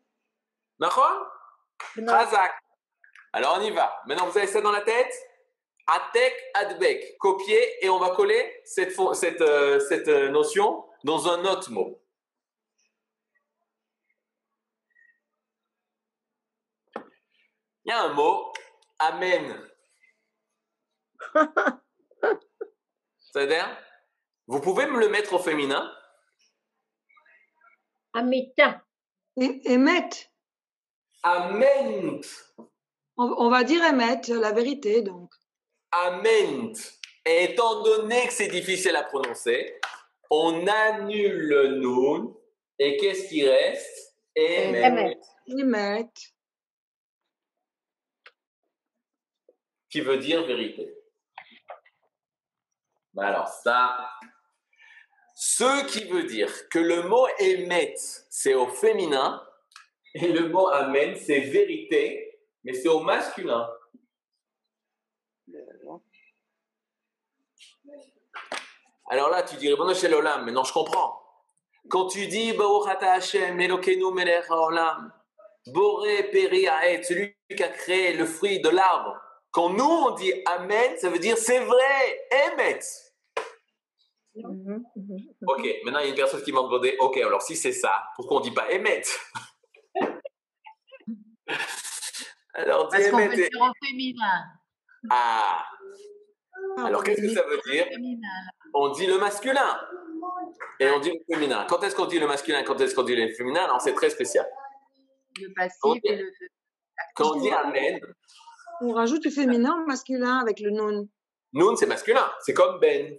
[3.32, 4.00] Alors on y va.
[4.06, 5.12] Maintenant, vous avez ça dans la tête?
[5.86, 7.18] Atek, adbek.
[7.18, 12.00] Copier et on va coller cette, cette, euh, cette euh, notion dans un autre mot.
[17.84, 18.52] Il y a un mot,
[18.98, 19.70] amen.
[23.20, 23.66] C'est-à-dire,
[24.46, 25.92] vous pouvez me le mettre au féminin
[28.14, 28.82] Amita.
[29.36, 30.08] Et, émet.
[31.24, 32.20] Amen.
[33.16, 35.32] On, on va dire émet, la vérité, donc.
[35.90, 36.74] Amen.
[37.24, 39.80] Et étant donné que c'est difficile à prononcer,
[40.30, 42.34] on annule le noun.
[42.78, 44.14] Et qu'est-ce qui reste?
[44.36, 45.18] Emet.
[45.46, 46.10] Émet.
[49.88, 50.92] Qui veut dire vérité?
[53.14, 54.10] Ben Alors ça,
[55.36, 57.94] ce qui veut dire que le mot émet,
[58.28, 59.40] c'est au féminin,
[60.14, 63.68] et le mot amen, c'est vérité, mais c'est au masculin.
[69.10, 71.20] Alors là, tu dirais, bon, l'Olam, mais non, je comprends.
[71.88, 75.12] Quand tu dis, Baruch Hashem, Elokeinu melech haolam,
[75.66, 76.66] Boré Peri
[77.02, 79.16] celui qui a créé le fruit de l'arbre.
[79.50, 82.80] Quand nous, on dit Amen, ça veut dire c'est vrai, Emet.
[84.36, 85.18] Mhm, mhm.
[85.46, 88.02] Ok, maintenant il y a une personne qui m'a demandé, ok, alors si c'est ça,
[88.16, 89.02] pourquoi on dit pas Emet?
[92.54, 94.44] Alors, Parce qu'on peut dire au féminin.
[95.10, 95.64] Ah,
[96.78, 97.86] alors qu'est-ce que ça veut dire.
[98.72, 99.80] On dit le masculin
[100.80, 101.66] et on dit le féminin.
[101.68, 104.10] Quand est-ce qu'on dit le masculin Quand est-ce qu'on dit le féminin Non, c'est très
[104.10, 104.46] spécial.
[105.40, 106.30] Le passif et le
[107.14, 108.00] Quand on dit Amen,
[108.80, 111.08] On rajoute le féminin au masculin avec le non.
[111.52, 112.28] Noun, c'est masculin.
[112.40, 113.16] C'est comme Ben.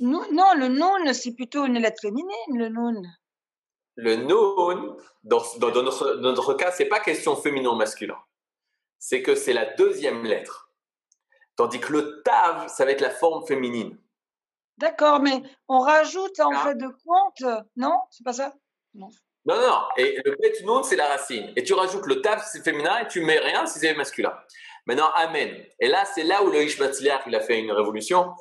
[0.00, 3.02] Non, non, le non, c'est plutôt une lettre féminine, le non.
[3.96, 8.16] Le noun, dans, dans- dans notre, dans notre cas, c'est pas question féminin ou masculin.
[8.98, 10.70] C'est que c'est la deuxième lettre.
[11.56, 13.98] Tandis que le tav, ça va être la forme féminine.
[14.78, 16.64] D'accord, mais on rajoute en Ah.
[16.64, 17.44] fait de compte,
[17.76, 17.98] non?
[18.10, 18.54] C'est pas ça?
[18.94, 19.10] Non,
[19.44, 19.80] non, non.
[19.98, 21.52] Et le bet noun, c'est la racine.
[21.56, 24.32] Et tu rajoutes le tav, c'est féminin, et tu mets rien si c'est masculin.
[24.86, 25.62] Maintenant, amen.
[25.78, 28.32] Et là, c'est là où le Ishmatzliach, il a fait une révolution.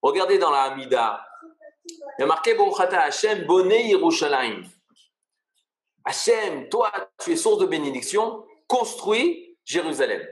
[0.00, 1.24] Regardez dans la Hamida.
[1.84, 2.56] Il y a marqué
[2.92, 4.62] Hashem, Boné Yerushalayim.
[6.04, 10.26] Hashem, toi, tu es source de bénédiction, construis Jérusalem.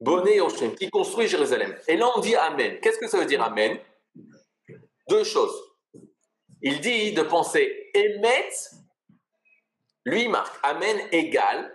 [0.00, 1.76] Boné Yerushalayim, qui construit Jérusalem.
[1.86, 2.78] Et là, on dit Amen.
[2.80, 3.78] Qu'est-ce que ça veut dire Amen?
[5.08, 5.54] Deux choses.
[6.62, 8.50] Il dit de penser Emet,
[10.04, 11.74] lui marque Amen égale.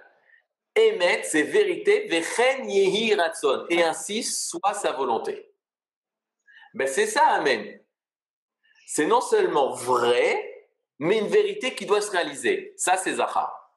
[0.76, 3.66] Emet, c'est vérité, Vechen Yehi Ratson.
[3.70, 5.54] Et ainsi soit sa volonté.
[6.74, 7.80] Ben, c'est ça, Amen.
[8.86, 10.68] C'est non seulement vrai,
[11.00, 12.74] mais une vérité qui doit se réaliser.
[12.78, 13.74] Ça, c'est Zahar.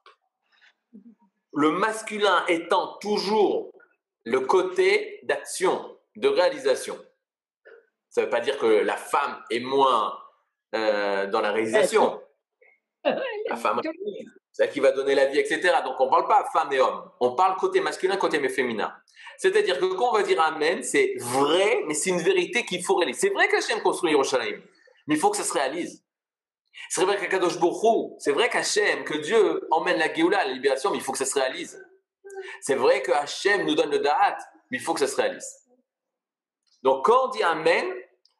[1.52, 3.72] Le masculin étant toujours
[4.24, 6.98] le côté d'action, de réalisation.
[8.10, 10.18] Ça ne veut pas dire que la femme est moins
[10.74, 12.20] euh, dans la réalisation.
[13.04, 14.28] La femme réalise.
[14.52, 15.60] c'est elle qui va donner la vie, etc.
[15.84, 17.08] Donc on ne parle pas femme et homme.
[17.20, 18.92] On parle côté masculin, côté féminin.
[19.38, 22.96] C'est-à-dire que quand on va dire Amen, c'est vrai, mais c'est une vérité qu'il faut
[22.96, 23.28] réaliser.
[23.28, 24.60] C'est vrai qu'Hachem construit Yerushalayim,
[25.06, 26.04] mais il faut que ça se réalise.
[26.90, 30.98] C'est vrai qu'Akadosh Borou, c'est vrai qu'Hachem, que Dieu emmène la Géoula, la libération, mais
[30.98, 31.82] il faut que ça se réalise.
[32.60, 34.36] C'est vrai que Hachem nous donne le Da'at,
[34.70, 35.66] mais il faut que ça se réalise.
[36.82, 37.86] Donc quand on dit Amen,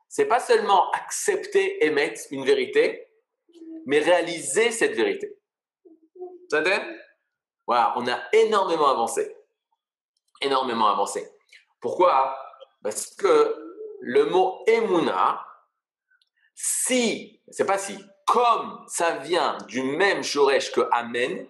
[0.08, 3.08] c'est pas seulement accepter, émettre une vérité,
[3.86, 5.36] mais réaliser cette vérité.
[6.50, 6.62] Ça
[7.66, 9.36] Voilà, on a énormément avancé.
[10.40, 11.28] Énormément avancé.
[11.80, 12.38] Pourquoi?
[12.82, 13.56] Parce que
[14.00, 15.44] le mot emuna,
[16.56, 17.96] si, c'est pas si,
[18.26, 21.46] comme ça vient du même shoresh que amen,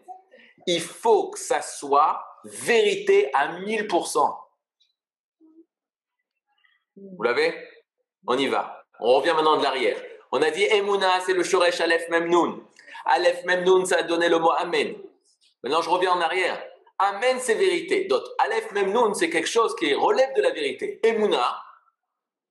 [0.66, 4.36] il faut que ça soit vérité à 1000%.
[6.96, 7.54] Vous l'avez?
[8.26, 8.84] On y va.
[9.00, 9.96] On revient maintenant de l'arrière.
[10.32, 12.64] On a dit Emouna, c'est le Shoresh Aleph Memnoun.
[13.04, 14.96] Aleph Memnoun, ça a donné le mot Amen.
[15.62, 16.61] Maintenant, je reviens en arrière.
[16.98, 18.07] Amen, c'est vérité.
[18.07, 20.98] Donc, Aleph Memnoun, c'est quelque chose qui relève de la vérité.
[21.04, 21.62] Emouna,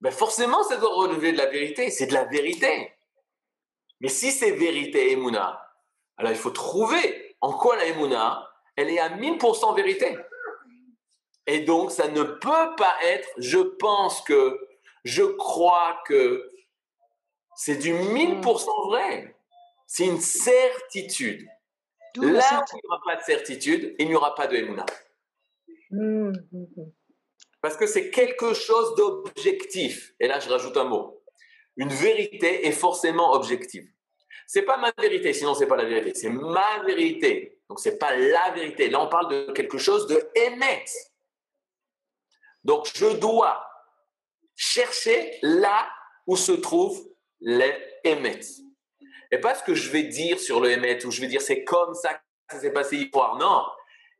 [0.01, 1.89] ben forcément, ça doit relever de la vérité.
[1.89, 2.93] C'est de la vérité.
[4.01, 5.61] Mais si c'est vérité, Emouna,
[6.17, 10.17] alors il faut trouver en quoi la Emouna, elle est à 1000% vérité.
[11.47, 14.59] Et donc, ça ne peut pas être je pense que,
[15.03, 16.51] je crois que.
[17.57, 19.33] C'est du 1000% vrai.
[19.87, 21.47] C'est une certitude.
[22.17, 24.85] Là où il n'y aura pas de certitude, il n'y aura pas de Emouna.
[25.91, 26.91] Mmh, mmh, mmh.
[27.65, 30.13] Parce que c'est quelque chose d'objectif.
[30.19, 31.23] Et là, je rajoute un mot.
[31.77, 33.91] Une vérité est forcément objective.
[34.45, 36.13] C'est pas ma vérité, sinon c'est pas la vérité.
[36.13, 37.59] C'est ma vérité.
[37.67, 38.87] Donc c'est pas la vérité.
[38.91, 40.91] Là, on parle de quelque chose de émettre.
[42.63, 43.67] Donc, je dois
[44.55, 45.89] chercher là
[46.27, 47.03] où se trouvent
[47.39, 48.41] les émet.
[49.31, 51.63] Et pas ce que je vais dire sur le émet, ou je vais dire c'est
[51.63, 53.35] comme ça que ça s'est passé hier.
[53.39, 53.65] Non,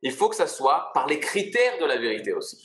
[0.02, 2.60] il faut que ça soit par les critères de la vérité aussi.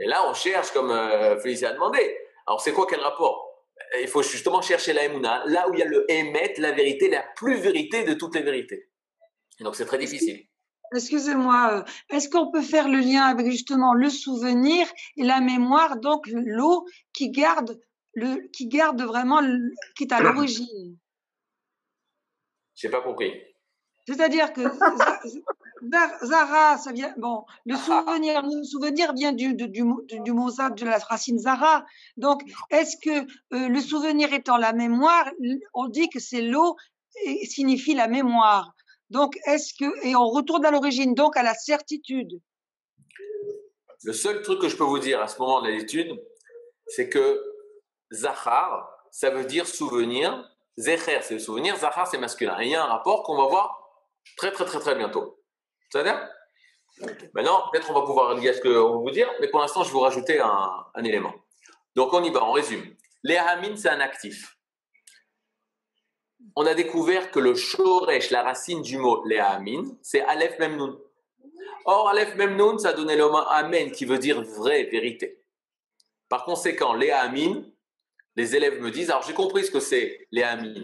[0.00, 2.16] Et là, on cherche, comme euh, Félicia a demandé.
[2.46, 3.66] Alors, c'est quoi quel rapport?
[4.00, 7.08] Il faut justement chercher la émouna, là où il y a le émet, la vérité,
[7.08, 8.88] la plus vérité de toutes les vérités.
[9.60, 10.44] donc, c'est très difficile.
[10.94, 14.86] Excusez-moi, euh, est-ce qu'on peut faire le lien avec justement le souvenir
[15.16, 17.78] et la mémoire, donc l'eau qui garde,
[18.14, 19.40] le, qui garde vraiment,
[19.96, 20.96] qui est à l'origine?
[22.74, 23.32] J'ai pas compris.
[24.06, 24.62] C'est-à-dire que
[26.24, 30.84] Zara, ça vient, bon, le souvenir, le souvenir vient du, du, du, du mot de
[30.84, 31.84] la racine Zara.
[32.16, 33.20] Donc, est-ce que
[33.54, 35.30] euh, le souvenir étant la mémoire,
[35.74, 36.76] on dit que c'est l'eau
[37.44, 38.74] signifie la mémoire.
[39.10, 42.40] Donc, est-ce que, et on retourne à l'origine, donc à la certitude.
[44.04, 46.12] Le seul truc que je peux vous dire à ce moment de l'étude,
[46.86, 47.42] c'est que
[48.12, 50.48] Zahar, ça veut dire souvenir.
[50.76, 51.76] Zecher, c'est le souvenir.
[51.76, 52.60] Zahar, c'est masculin.
[52.60, 53.80] Et il y a un rapport qu'on va voir
[54.36, 55.37] très, très, très, très bientôt.
[55.92, 56.30] Ça va
[57.32, 59.88] Maintenant, peut-être on va pouvoir lire ce qu'on va vous dire, mais pour l'instant, je
[59.88, 61.32] vais vous rajouter un, un, élément.
[61.94, 62.94] Donc, on y va, on résume.
[63.22, 64.58] Léhamine, c'est un actif
[66.56, 70.98] on a découvert que le shoresh, la racine du mot le'amin, c'est Aleph Memnoun.
[71.84, 75.40] Or, Aleph Memnoun, ça donnait le mot Amen, qui veut dire vraie, vérité.
[76.28, 77.64] Par conséquent, le'amin,
[78.36, 80.74] les élèves me disent, alors j'ai compris ce que c'est le'amin,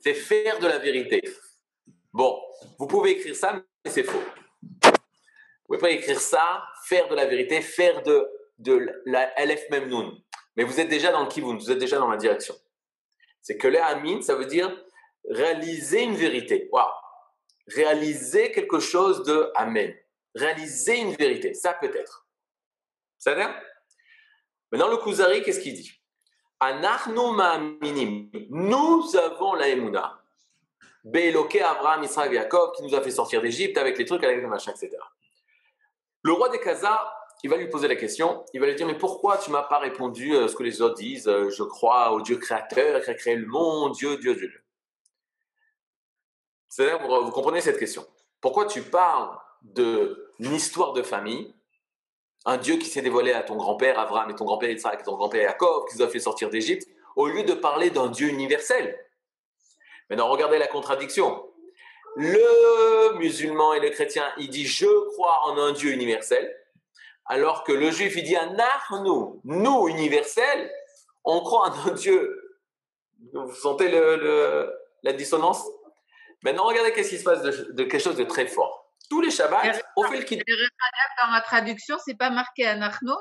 [0.00, 1.22] c'est faire de la vérité.
[2.12, 2.38] Bon,
[2.78, 4.22] vous pouvez écrire ça, mais c'est faux.
[5.74, 10.22] Pouvez pas écrire ça, faire de la vérité, faire de, de la Aleph Memnoun.
[10.54, 12.54] Mais vous êtes déjà dans le kivun, vous êtes déjà dans la direction.
[13.42, 14.72] C'est que le'amin, ça veut dire
[15.28, 16.68] réaliser une vérité.
[16.70, 16.86] Waouh
[17.66, 19.92] Réaliser quelque chose de Amen.
[20.36, 22.28] Réaliser une vérité, ça peut être.
[23.18, 23.42] Ça veut
[24.70, 25.90] Maintenant, le Kuzari, qu'est-ce qu'il dit?
[28.48, 30.22] Nous avons la Emouna.
[31.02, 34.46] Be'eloke Abraham, Israël Yaakov, qui nous a fait sortir d'Égypte avec les trucs, avec les
[34.46, 34.96] machins, etc.
[36.24, 38.96] Le roi des Khazars, il va lui poser la question, il va lui dire, mais
[38.96, 42.38] pourquoi tu m'as pas répondu à ce que les autres disent Je crois au Dieu
[42.38, 44.50] créateur qui a créé le monde, Dieu, Dieu, Dieu.
[46.70, 48.06] C'est-à-dire, vous, comprenez cette question.
[48.40, 50.16] Pourquoi tu parles d'une
[50.54, 51.54] histoire de famille,
[52.46, 55.16] un Dieu qui s'est dévoilé à ton grand-père Abraham et ton grand-père Isaac et ton
[55.16, 58.98] grand-père Jacob, qui nous a fait sortir d'Égypte, au lieu de parler d'un Dieu universel?
[60.08, 61.46] Maintenant, regardez la contradiction.
[62.16, 66.54] Le musulman et le chrétien, il dit je crois en un Dieu universel,
[67.26, 68.36] alors que le juif, il dit
[69.02, 70.70] nous, nous universels,
[71.24, 72.58] on croit en un Dieu.
[73.32, 75.64] Vous sentez la dissonance?
[76.42, 78.92] Maintenant, regardez qu'est-ce qui se passe de, quelque chose de très fort.
[79.08, 79.62] Tous les Shabbats,
[79.96, 80.44] on fait le kiddush.
[81.22, 83.14] Dans la traduction, c'est pas marqué Anachno,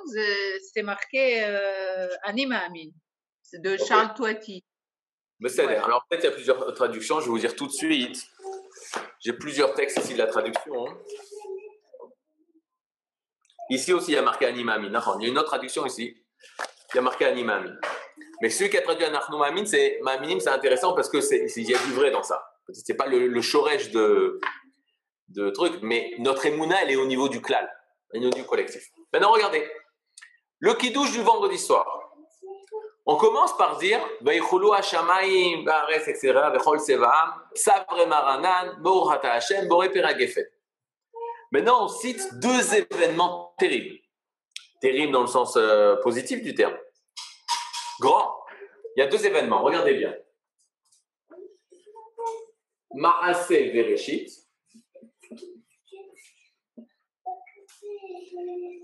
[0.74, 2.90] c'est marqué euh, Anima Amin.
[3.42, 4.64] C'est de Charles Toiti.
[5.40, 7.72] Mais c'est Alors, peut-être il y a plusieurs traductions, je vais vous dire tout de
[7.72, 8.26] suite.
[9.20, 10.88] J'ai plusieurs textes ici de la traduction.
[10.88, 10.98] Hein.
[13.70, 14.88] Ici aussi, il y a marqué Anima Amin.
[15.20, 16.16] Il y a une autre traduction ici.
[16.94, 17.76] Il y a marqué Anima Amin.
[18.42, 21.80] Mais celui qui a traduit Anachno Amin, c'est Maminim, c'est intéressant parce qu'il y a
[21.80, 22.46] du vrai dans ça.
[22.72, 24.40] C'est pas le, le chorège de,
[25.30, 27.66] de trucs, mais notre émouna, elle est au niveau du clan,
[28.14, 28.90] au niveau du collectif.
[29.12, 29.66] Maintenant, regardez.
[30.60, 32.03] Le kidouche du vendredi soir.
[33.06, 34.00] On commence par dire.
[41.52, 44.00] Maintenant, on cite deux événements terribles.
[44.80, 46.78] Terribles dans le sens euh, positif du terme.
[48.00, 48.44] Grand.
[48.96, 50.16] Il y a deux événements, regardez bien.
[52.94, 54.44] Maase Vereshit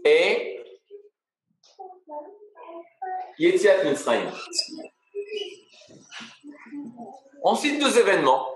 [0.06, 0.64] et
[3.38, 4.32] Yetziat Mitzrayim.
[7.44, 8.48] On cite deux événements.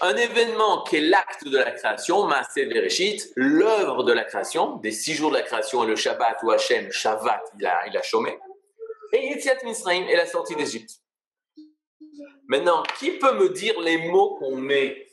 [0.00, 4.90] Un événement qui est l'acte de la création, Maaseh Bereshit, l'œuvre de la création, des
[4.90, 8.02] six jours de la création et le Shabbat ou Hachem, Shabbat, il a, il a
[8.02, 8.38] chômé.
[9.12, 11.00] Et Yetziat Mitzrayim et la sortie d'Égypte.
[12.48, 15.06] Maintenant, qui peut me dire les mots qu'on met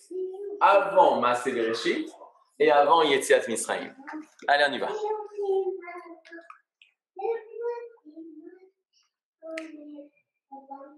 [0.59, 2.09] avant Maaseh Bereshit
[2.57, 3.93] et avant Yetziat Mitzrayim?
[4.47, 4.89] Allez, on y va.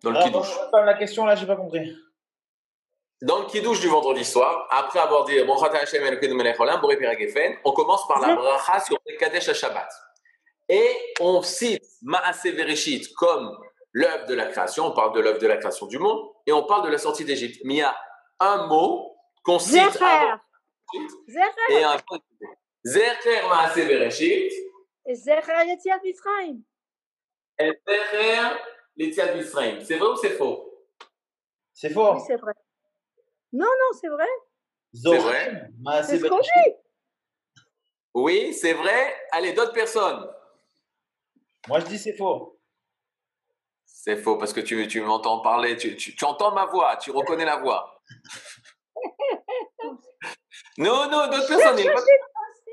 [0.01, 0.57] Dans le Alors, Kiddush.
[0.61, 1.95] attends, la question là, j'ai pas compris.
[3.21, 5.45] Dans le Kiddush du vendredi soir, après avoir dit on
[7.71, 9.89] commence par la bracha sur le Kadesh à Shabbat.
[10.67, 10.89] Et
[11.21, 13.57] on cite Maaseh Bereshit comme
[13.93, 16.63] l'œuvre de la création, on parle de l'œuvre de la création du monde, et on
[16.63, 17.61] parle de la sortie d'Égypte.
[17.63, 17.95] Mais il y a
[18.39, 20.39] un mot qu'on cite avant
[21.69, 21.97] et un.
[22.85, 23.41] Zecher
[25.07, 26.57] Zecher Yetziat Mitzrayim.
[27.59, 28.57] Et Zecher
[28.95, 29.81] Litziat Mitzrayim.
[29.81, 30.85] C'est vrai ou c'est faux?
[31.73, 32.15] C'est fort.
[32.15, 32.53] Oui, c'est vrai.
[33.51, 34.27] Non, non, c'est vrai.
[34.93, 35.69] C'est vrai.
[36.03, 36.75] C'est ce qu'on dit.
[38.13, 39.15] Oui, c'est vrai.
[39.31, 40.29] Allez, d'autres personnes.
[41.67, 42.59] Moi, je dis c'est faux.
[43.85, 47.11] C'est faux parce que tu, tu m'entends parler, tu, tu, tu entends ma voix, tu
[47.11, 48.01] reconnais la voix.
[50.77, 51.79] non, non, d'autres personnes.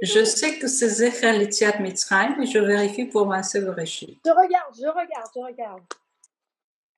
[0.03, 4.19] Je sais que c'est Zecher Litziat Mitzrayim, mais je vérifie pour ma Bereshit.
[4.25, 5.83] Je regarde, je regarde, je regarde.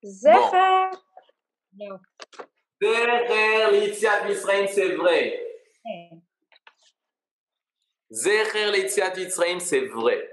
[0.03, 0.91] Zecher.
[1.79, 1.99] Non.
[2.81, 5.41] Zecher Litziat Mitzrayim, c'est vrai.
[8.11, 10.29] Zecher Litziat Mitzrayim, c'est vrai.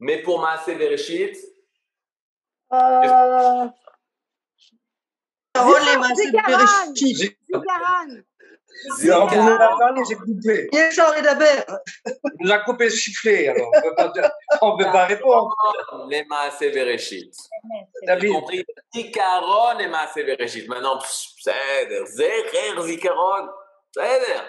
[0.00, 1.36] Mais pour Maaseh Bereshit,
[2.72, 3.68] Euh,
[6.16, 8.22] Zikaran, Zikaran.
[9.02, 9.26] Il a
[9.78, 10.68] parlé, j'ai coupé.
[10.72, 11.64] Il est chargé d'affaires.
[12.06, 13.70] Il nous a coupé sifflé, alors.
[14.60, 15.54] On ne peut pas répondre.
[16.08, 17.34] Les maasses Bereshit.
[18.04, 18.32] David.
[18.32, 18.64] compris.
[18.94, 20.68] Zikaron et maasses Bereshit.
[20.68, 23.48] Maintenant, Seder, Zecher, Zikaron.
[23.94, 24.42] Seder.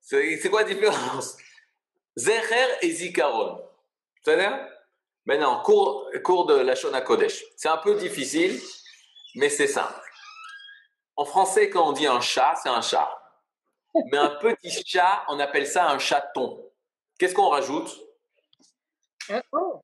[0.00, 1.36] C'est quoi la différence?
[2.16, 3.62] Zecher et Zikaron.
[4.24, 4.50] Seder?
[5.26, 7.44] Maintenant, cours, cours de la Shona Kodesh.
[7.56, 8.58] C'est un peu difficile,
[9.36, 10.09] mais c'est simple.
[11.20, 13.06] En français, quand on dit un chat, c'est un chat.
[14.10, 16.66] Mais un petit chat, on appelle ça un chaton.
[17.18, 17.94] Qu'est-ce qu'on rajoute?
[19.52, 19.82] Oh.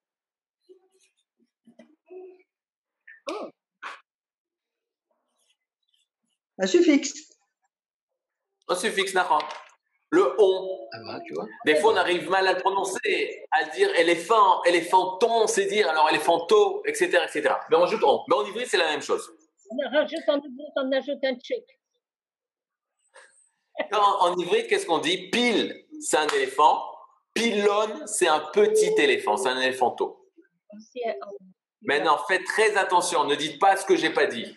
[6.59, 7.12] Un suffixe.
[8.68, 9.39] Un suffixe nahon.
[10.09, 10.89] Le on.
[10.95, 11.45] ah bah, tu vois.
[11.66, 16.09] Des fois, on arrive mal à le prononcer, à dire éléphant, éléphanton, c'est dire, alors
[16.09, 17.57] éléphanto, etc., etc.
[17.68, 18.24] Mais on ajoute on.
[18.26, 19.30] Mais en ivri, c'est la même chose.
[19.71, 20.41] On rajoute en
[20.77, 21.37] on ajoute un.
[23.91, 25.29] Quand, en ivri, qu'est-ce qu'on dit?
[25.31, 26.83] Pile, c'est un éléphant.
[27.35, 30.27] Pylone, c'est un petit éléphant, c'est un éléphanto.
[31.83, 34.57] Maintenant, faites très attention, ne dites pas ce que j'ai pas dit.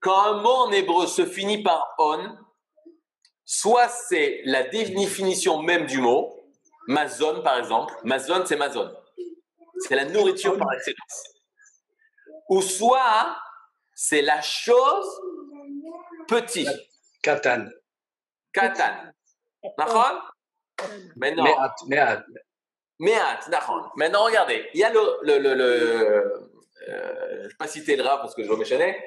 [0.00, 2.36] Quand un mot en hébreu se finit par on,
[3.44, 6.36] soit c'est la définition même du mot,
[6.88, 8.92] mazon par exemple, mazon c'est mazon,
[9.78, 11.31] c'est la nourriture par excellence.
[12.48, 13.36] Ou soit
[13.94, 15.20] c'est la chose
[16.28, 16.66] petit,
[17.22, 17.66] Katan.
[18.52, 19.12] katan.
[19.78, 20.32] D'accord?
[21.16, 22.24] Maintenant, Mais att, mais att.
[22.98, 23.92] Mehat, d'accord.
[23.96, 25.18] Maintenant, regardez, il y a le.
[25.22, 26.48] le, le, le-
[26.88, 29.00] euh, je ne vais pas citer le Rav parce que je vais m'échaîner.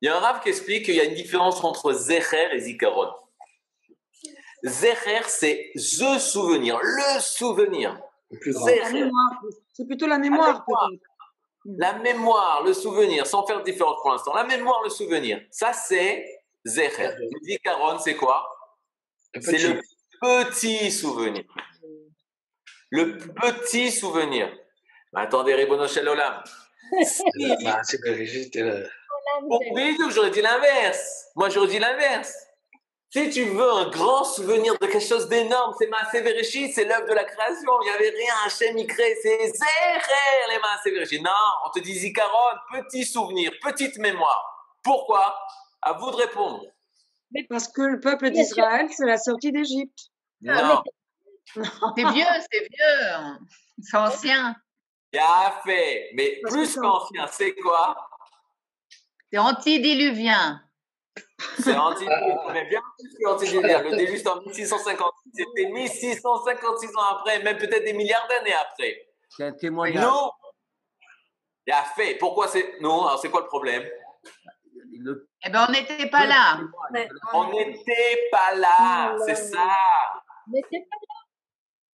[0.00, 2.60] Il y a un Rav qui explique qu'il y a une différence entre Zecher et
[2.60, 3.12] Zikaron.
[4.64, 8.00] Zecher, c'est the souvenir, le souvenir.
[8.30, 9.10] Le.
[9.72, 10.64] C'est plutôt la mémoire.
[11.76, 14.34] La mémoire, le souvenir, sans faire de différence pour l'instant.
[14.34, 16.24] La mémoire, le souvenir, ça c'est
[16.64, 17.10] Zecher.
[17.44, 18.46] Zikaron, c'est quoi?
[19.40, 19.80] C'est le
[20.20, 21.44] petit souvenir.
[22.90, 24.50] Le petit souvenir.
[25.12, 26.42] Mais attendez, Ribono Olam.
[27.62, 28.80] Bah, c'est que j'étais là.
[29.72, 31.26] Oui, donc j'aurais dit l'inverse.
[31.36, 32.34] Moi, j'aurais dit l'inverse.
[33.10, 37.06] Si tu veux un grand souvenir de quelque chose d'énorme, c'est Maaseh Bereshit, c'est l'œuvre
[37.06, 37.72] de la création.
[37.80, 40.46] Il n'y avait rien, Hachem y crée, c'est Zecher
[40.84, 41.22] les Bereshit.
[41.22, 41.30] Non,
[41.64, 44.76] on te dit Zikaron, petit souvenir, petite mémoire.
[44.82, 45.38] Pourquoi?
[45.80, 46.64] À vous de répondre.
[47.48, 50.10] Parce que le peuple Bien d'Israël, c'est la sortie d'Égypte.
[50.42, 50.82] Non.
[51.54, 53.38] C'est vieux, c'est vieux.
[53.82, 54.54] C'est ancien.
[55.14, 56.10] Il a fait.
[56.14, 57.96] Mais plus qu'ancien, c'est quoi?
[59.32, 60.62] C'est antédiluvien.
[61.58, 63.84] C'est bien plus que.
[63.84, 69.08] Le déluge en 1656, c'était 1656 ans après, même peut-être des milliards d'années après.
[69.28, 70.02] C'est un témoignage.
[70.04, 70.30] Nous,
[71.66, 72.14] il a fait.
[72.16, 72.80] Pourquoi c'est.
[72.80, 73.88] Non, alors c'est quoi le problème?
[75.00, 76.60] Le- Eh ben, on n'était pas là.
[77.34, 79.68] On n'était pas là, c'est ça.
[80.48, 80.96] N'était pas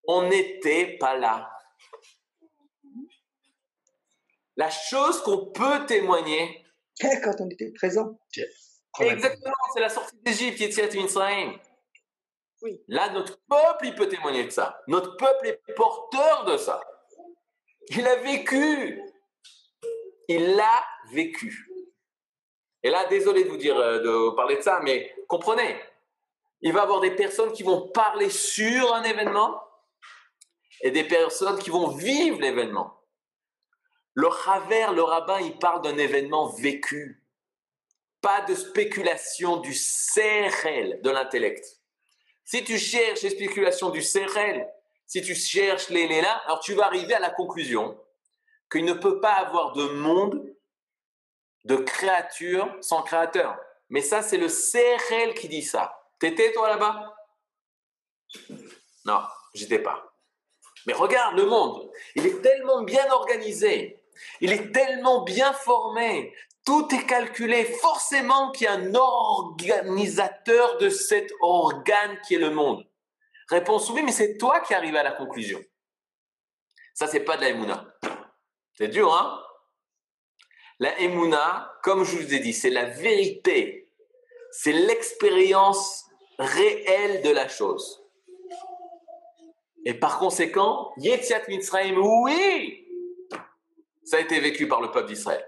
[0.06, 1.50] On n'était pas là.
[4.56, 6.64] La chose qu'on peut témoigner,
[7.00, 8.16] Quand on était présent.
[9.00, 11.58] Exactement, c'est la sortie d'Égypte, Yetziat Mitzrayim.
[12.62, 12.82] Oui.
[12.88, 14.80] Là, notre peuple, il peut témoigner de ça.
[14.86, 16.80] Notre peuple est porteur de ça.
[17.88, 19.02] Il a vécu.
[20.28, 21.68] Il l'a vécu.
[22.82, 25.78] Et là, désolé de vous dire, euh, de vous parler de ça, mais comprenez,
[26.60, 29.60] il va y avoir des personnes qui vont parler sur un événement
[30.82, 33.00] et des personnes qui vont vivre l'événement.
[34.14, 37.23] Le Haver, le rabbin, il parle d'un événement vécu,
[38.24, 41.62] pas de spéculation du CRL, de l'intellect.
[42.42, 44.66] Si tu cherches les spéculations du CRL,
[45.06, 48.00] si tu cherches les, les alors tu vas arriver à la conclusion
[48.72, 50.42] qu'il ne peut pas avoir de monde,
[51.64, 53.58] de créature sans créateur.
[53.90, 55.94] Mais ça, c'est le CRL qui dit ça.
[56.18, 57.14] T'étais toi là-bas?
[59.04, 59.20] Non,
[59.52, 60.16] j'étais pas.
[60.86, 64.02] Mais regarde le monde, il est tellement bien organisé,
[64.40, 66.34] il est tellement bien formé,
[66.64, 67.64] tout est calculé.
[67.64, 72.84] Forcément qu'il y a un organisateur de cet organe qui est le monde.
[73.48, 75.60] Réponse oui, mais c'est toi qui arrives à la conclusion.
[76.94, 77.86] Ça, c'est pas de la Emouna.
[78.74, 79.40] C'est dur, hein?
[80.78, 83.92] La Emouna, comme je vous ai dit, c'est la vérité.
[84.50, 86.06] C'est l'expérience
[86.38, 88.02] réelle de la chose.
[89.84, 92.88] Et par conséquent, Yetziat Mitzrayim, oui,
[94.04, 95.46] ça a été vécu par le peuple d'Israël.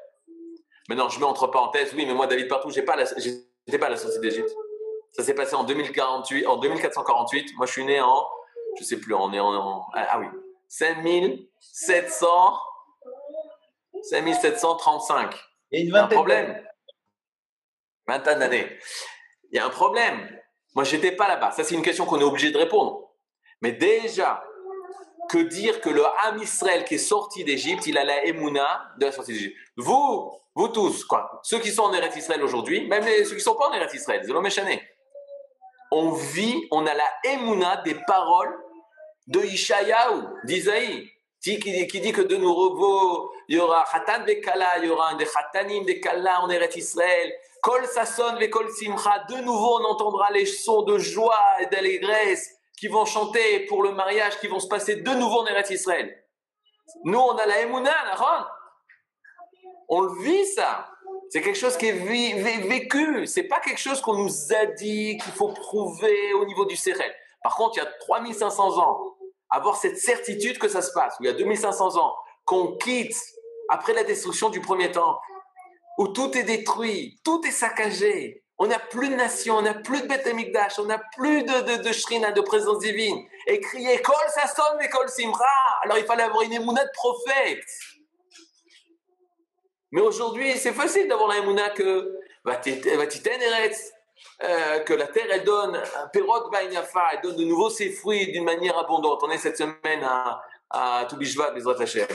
[0.89, 3.97] Maintenant, je mets entre parenthèses, oui, mais moi, David Partout, la, j'étais pas à la
[3.97, 4.51] sortie d'Égypte.
[5.13, 7.55] Ça s'est passé en 2048, en 2448.
[7.57, 8.27] Moi, je suis né en,
[8.79, 10.27] je sais plus, on est en, en- ah oui,
[10.69, 12.59] 5700,
[14.03, 15.35] 5735.
[15.73, 16.63] Il y a un problème.
[18.07, 18.79] Vingtaine d'années.
[19.51, 20.29] Il y a un problème.
[20.75, 21.51] Moi, j'étais pas là-bas.
[21.53, 23.11] Ça, c'est une question qu'on est obligé de répondre.
[23.63, 24.45] Mais déjà,
[25.29, 29.07] que dire que le Ham Israël qui est sorti d'Égypte, il a la Emouna de
[29.07, 29.57] la sortie d'Égypte.
[29.77, 33.55] Vous, vous tous, quoi, ceux qui sont en Eretz Israël aujourd'hui, même ceux qui sont
[33.55, 34.83] pas en Eretz Israël, c'est l'homme échané.
[35.91, 38.57] On vit, on a la Emouna des paroles
[39.27, 41.11] de Ishayahu, d'Isaïe,
[41.41, 45.27] qui, dit que de nouveau, il y aura Khatan Bekala, il y aura un des
[45.27, 50.47] Khatanim des Kala en Eretz Israël, Kol Sasson Kol Simcha, de nouveau on entendra les
[50.47, 54.97] sons de joie et d'allégresse qui vont chanter pour le mariage, qui vont se passer
[54.97, 56.25] de nouveau en Eretz Israël.
[57.05, 58.45] Nous, on a la Emouna, Nahon.
[59.89, 60.91] On le vit, ça.
[61.31, 63.27] C'est quelque chose qui est vécu.
[63.27, 67.13] C'est pas quelque chose qu'on nous a dit qu'il faut prouver au niveau du CRL.
[67.43, 69.17] Par contre, il y a 3500 ans,
[69.51, 72.15] avoir cette certitude que ça se passe, où il y a 2500 ans,
[72.45, 73.17] qu'on quitte
[73.69, 75.19] après la destruction du premier temple,
[75.99, 78.45] où tout est détruit, tout est saccagé.
[78.59, 81.77] On n'a plus de nation, on n'a plus de Beth Amikdash, on n'a plus de,
[81.77, 83.23] de, de shrina, de présence divine.
[83.47, 85.45] Et crier Kol Sasson Kol Simra.
[85.83, 87.65] Alors il fallait avoir une émouna de prophète.
[89.93, 93.93] Mais aujourd'hui, c'est facile d'avoir la émouna que Vatiten Eretz,
[94.43, 98.45] euh, que la terre elle donne un Perot elle donne de nouveau ses fruits d'une
[98.45, 99.21] manière abondante.
[99.23, 100.41] On est cette semaine à,
[100.71, 102.07] à Toubishvat, Bezrat Hashem.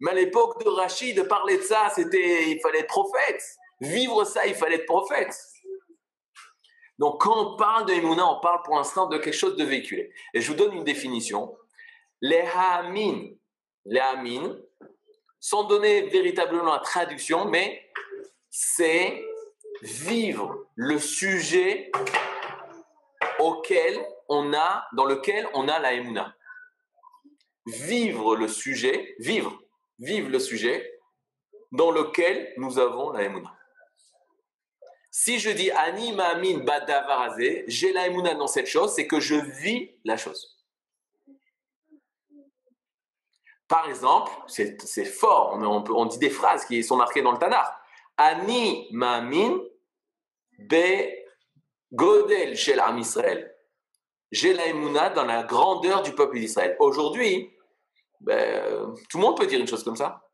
[0.00, 3.42] Mais à l'époque de Rachid, de parler de ça, c'était, il fallait être prophète.
[3.80, 5.36] Vivre ça, il fallait être prophète.
[6.98, 10.12] Donc, quand on parle de Emouna, on parle pour l'instant de quelque chose de véhiculé.
[10.34, 11.56] Et je vous donne une définition.
[12.20, 13.28] Les Ha'amin,
[13.84, 14.00] les
[15.40, 17.88] sans donner véritablement la traduction, mais
[18.50, 19.24] c'est
[19.82, 21.92] vivre le sujet
[23.38, 26.34] auquel on a, dans lequel on a la Emouna.
[27.66, 29.62] Vivre le sujet, vivre,
[30.00, 30.98] vivre le sujet
[31.70, 33.57] dans lequel nous avons la Emouna.
[35.10, 39.34] Si je dis Ani Ma'amin Badavarazé, j'ai la Emouna dans cette chose, c'est que je
[39.34, 40.56] vis la chose.
[43.66, 47.68] Par exemple, c'est fort, on, on dit des phrases qui sont marquées dans le Tanakh.
[48.16, 49.60] Ani Ma'amin
[50.58, 51.18] Be
[51.92, 53.02] Godel Shel Am.
[54.30, 56.76] J'ai la Emouna dans la grandeur du peuple d'Israël.
[56.80, 57.50] Aujourd'hui,
[58.20, 60.27] ben, tout le monde peut dire une chose comme ça.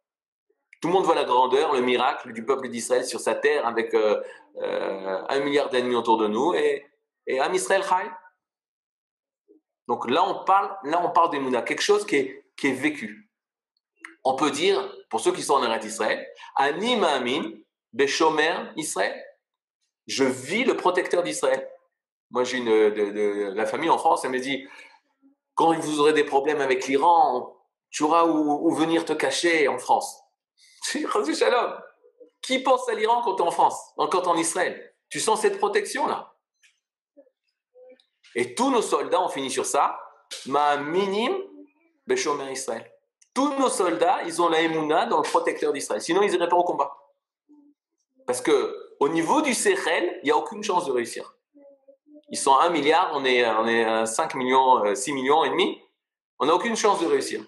[0.85, 3.95] Tout le monde voit la grandeur, le miracle du peuple d'Israël sur sa terre avec
[3.95, 4.23] euh,
[4.59, 6.85] euh, un milliard d'ennemis autour de nous et,
[7.27, 8.11] et Am Israël Chai.
[9.89, 11.31] Donc là, on parle, là, on parle
[11.65, 13.31] quelque chose qui est, qui est vécu.
[14.25, 17.53] on peut dire, pour ceux qui sont en Eretz Israël, Ani Ma'amin
[17.95, 19.19] Beshomer Israël.
[20.07, 21.67] Je vis le protecteur d'Israël.
[22.31, 24.69] Moi, j'ai une de, la famille en France, elle me dit
[25.55, 27.57] quand vous aurez des problèmes avec l'Iran,
[27.89, 30.24] tu auras où venir te cacher en France.
[30.85, 31.81] Shalom.
[32.43, 34.95] Qui pense à l'Iran quand tu es en France, quand tu es en Israël?
[35.09, 36.35] Tu sens cette protection-là?
[38.35, 39.99] Et tous nos soldats, on finit sur ça,
[40.47, 41.33] ma minim
[42.07, 42.91] Beshomer Israël.
[43.33, 46.03] Tous nos soldats, ils ont la émouna dans le protecteur d'Israël.
[46.03, 46.95] Sinon, ils n'iraient pas au combat.
[48.27, 51.37] Parce que au niveau du Sechel, il n'y a aucune chance de réussir.
[52.31, 55.51] Ils sont 1 milliard, on est, on est à 5 millions, euh, 6 millions et
[55.51, 55.81] demi.
[56.39, 57.43] On n'a aucune chance de réussir.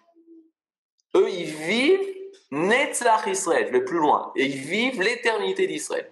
[1.15, 2.16] Eux, ils vivent
[2.51, 4.33] Netzach Israël, je vais plus loin.
[4.37, 6.07] Et ils vivent l'éternité d'Israël.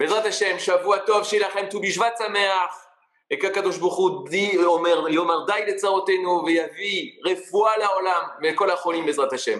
[0.00, 2.86] בעזרת השם, שבוע טוב, שיהיה לכם ט"ו בשבט שמח,
[3.32, 4.28] וכקדוש ברוך הוא
[5.08, 9.58] יאמר די לצרותינו ויביא רפואה לעולם ולכל החולים בעזרת השם.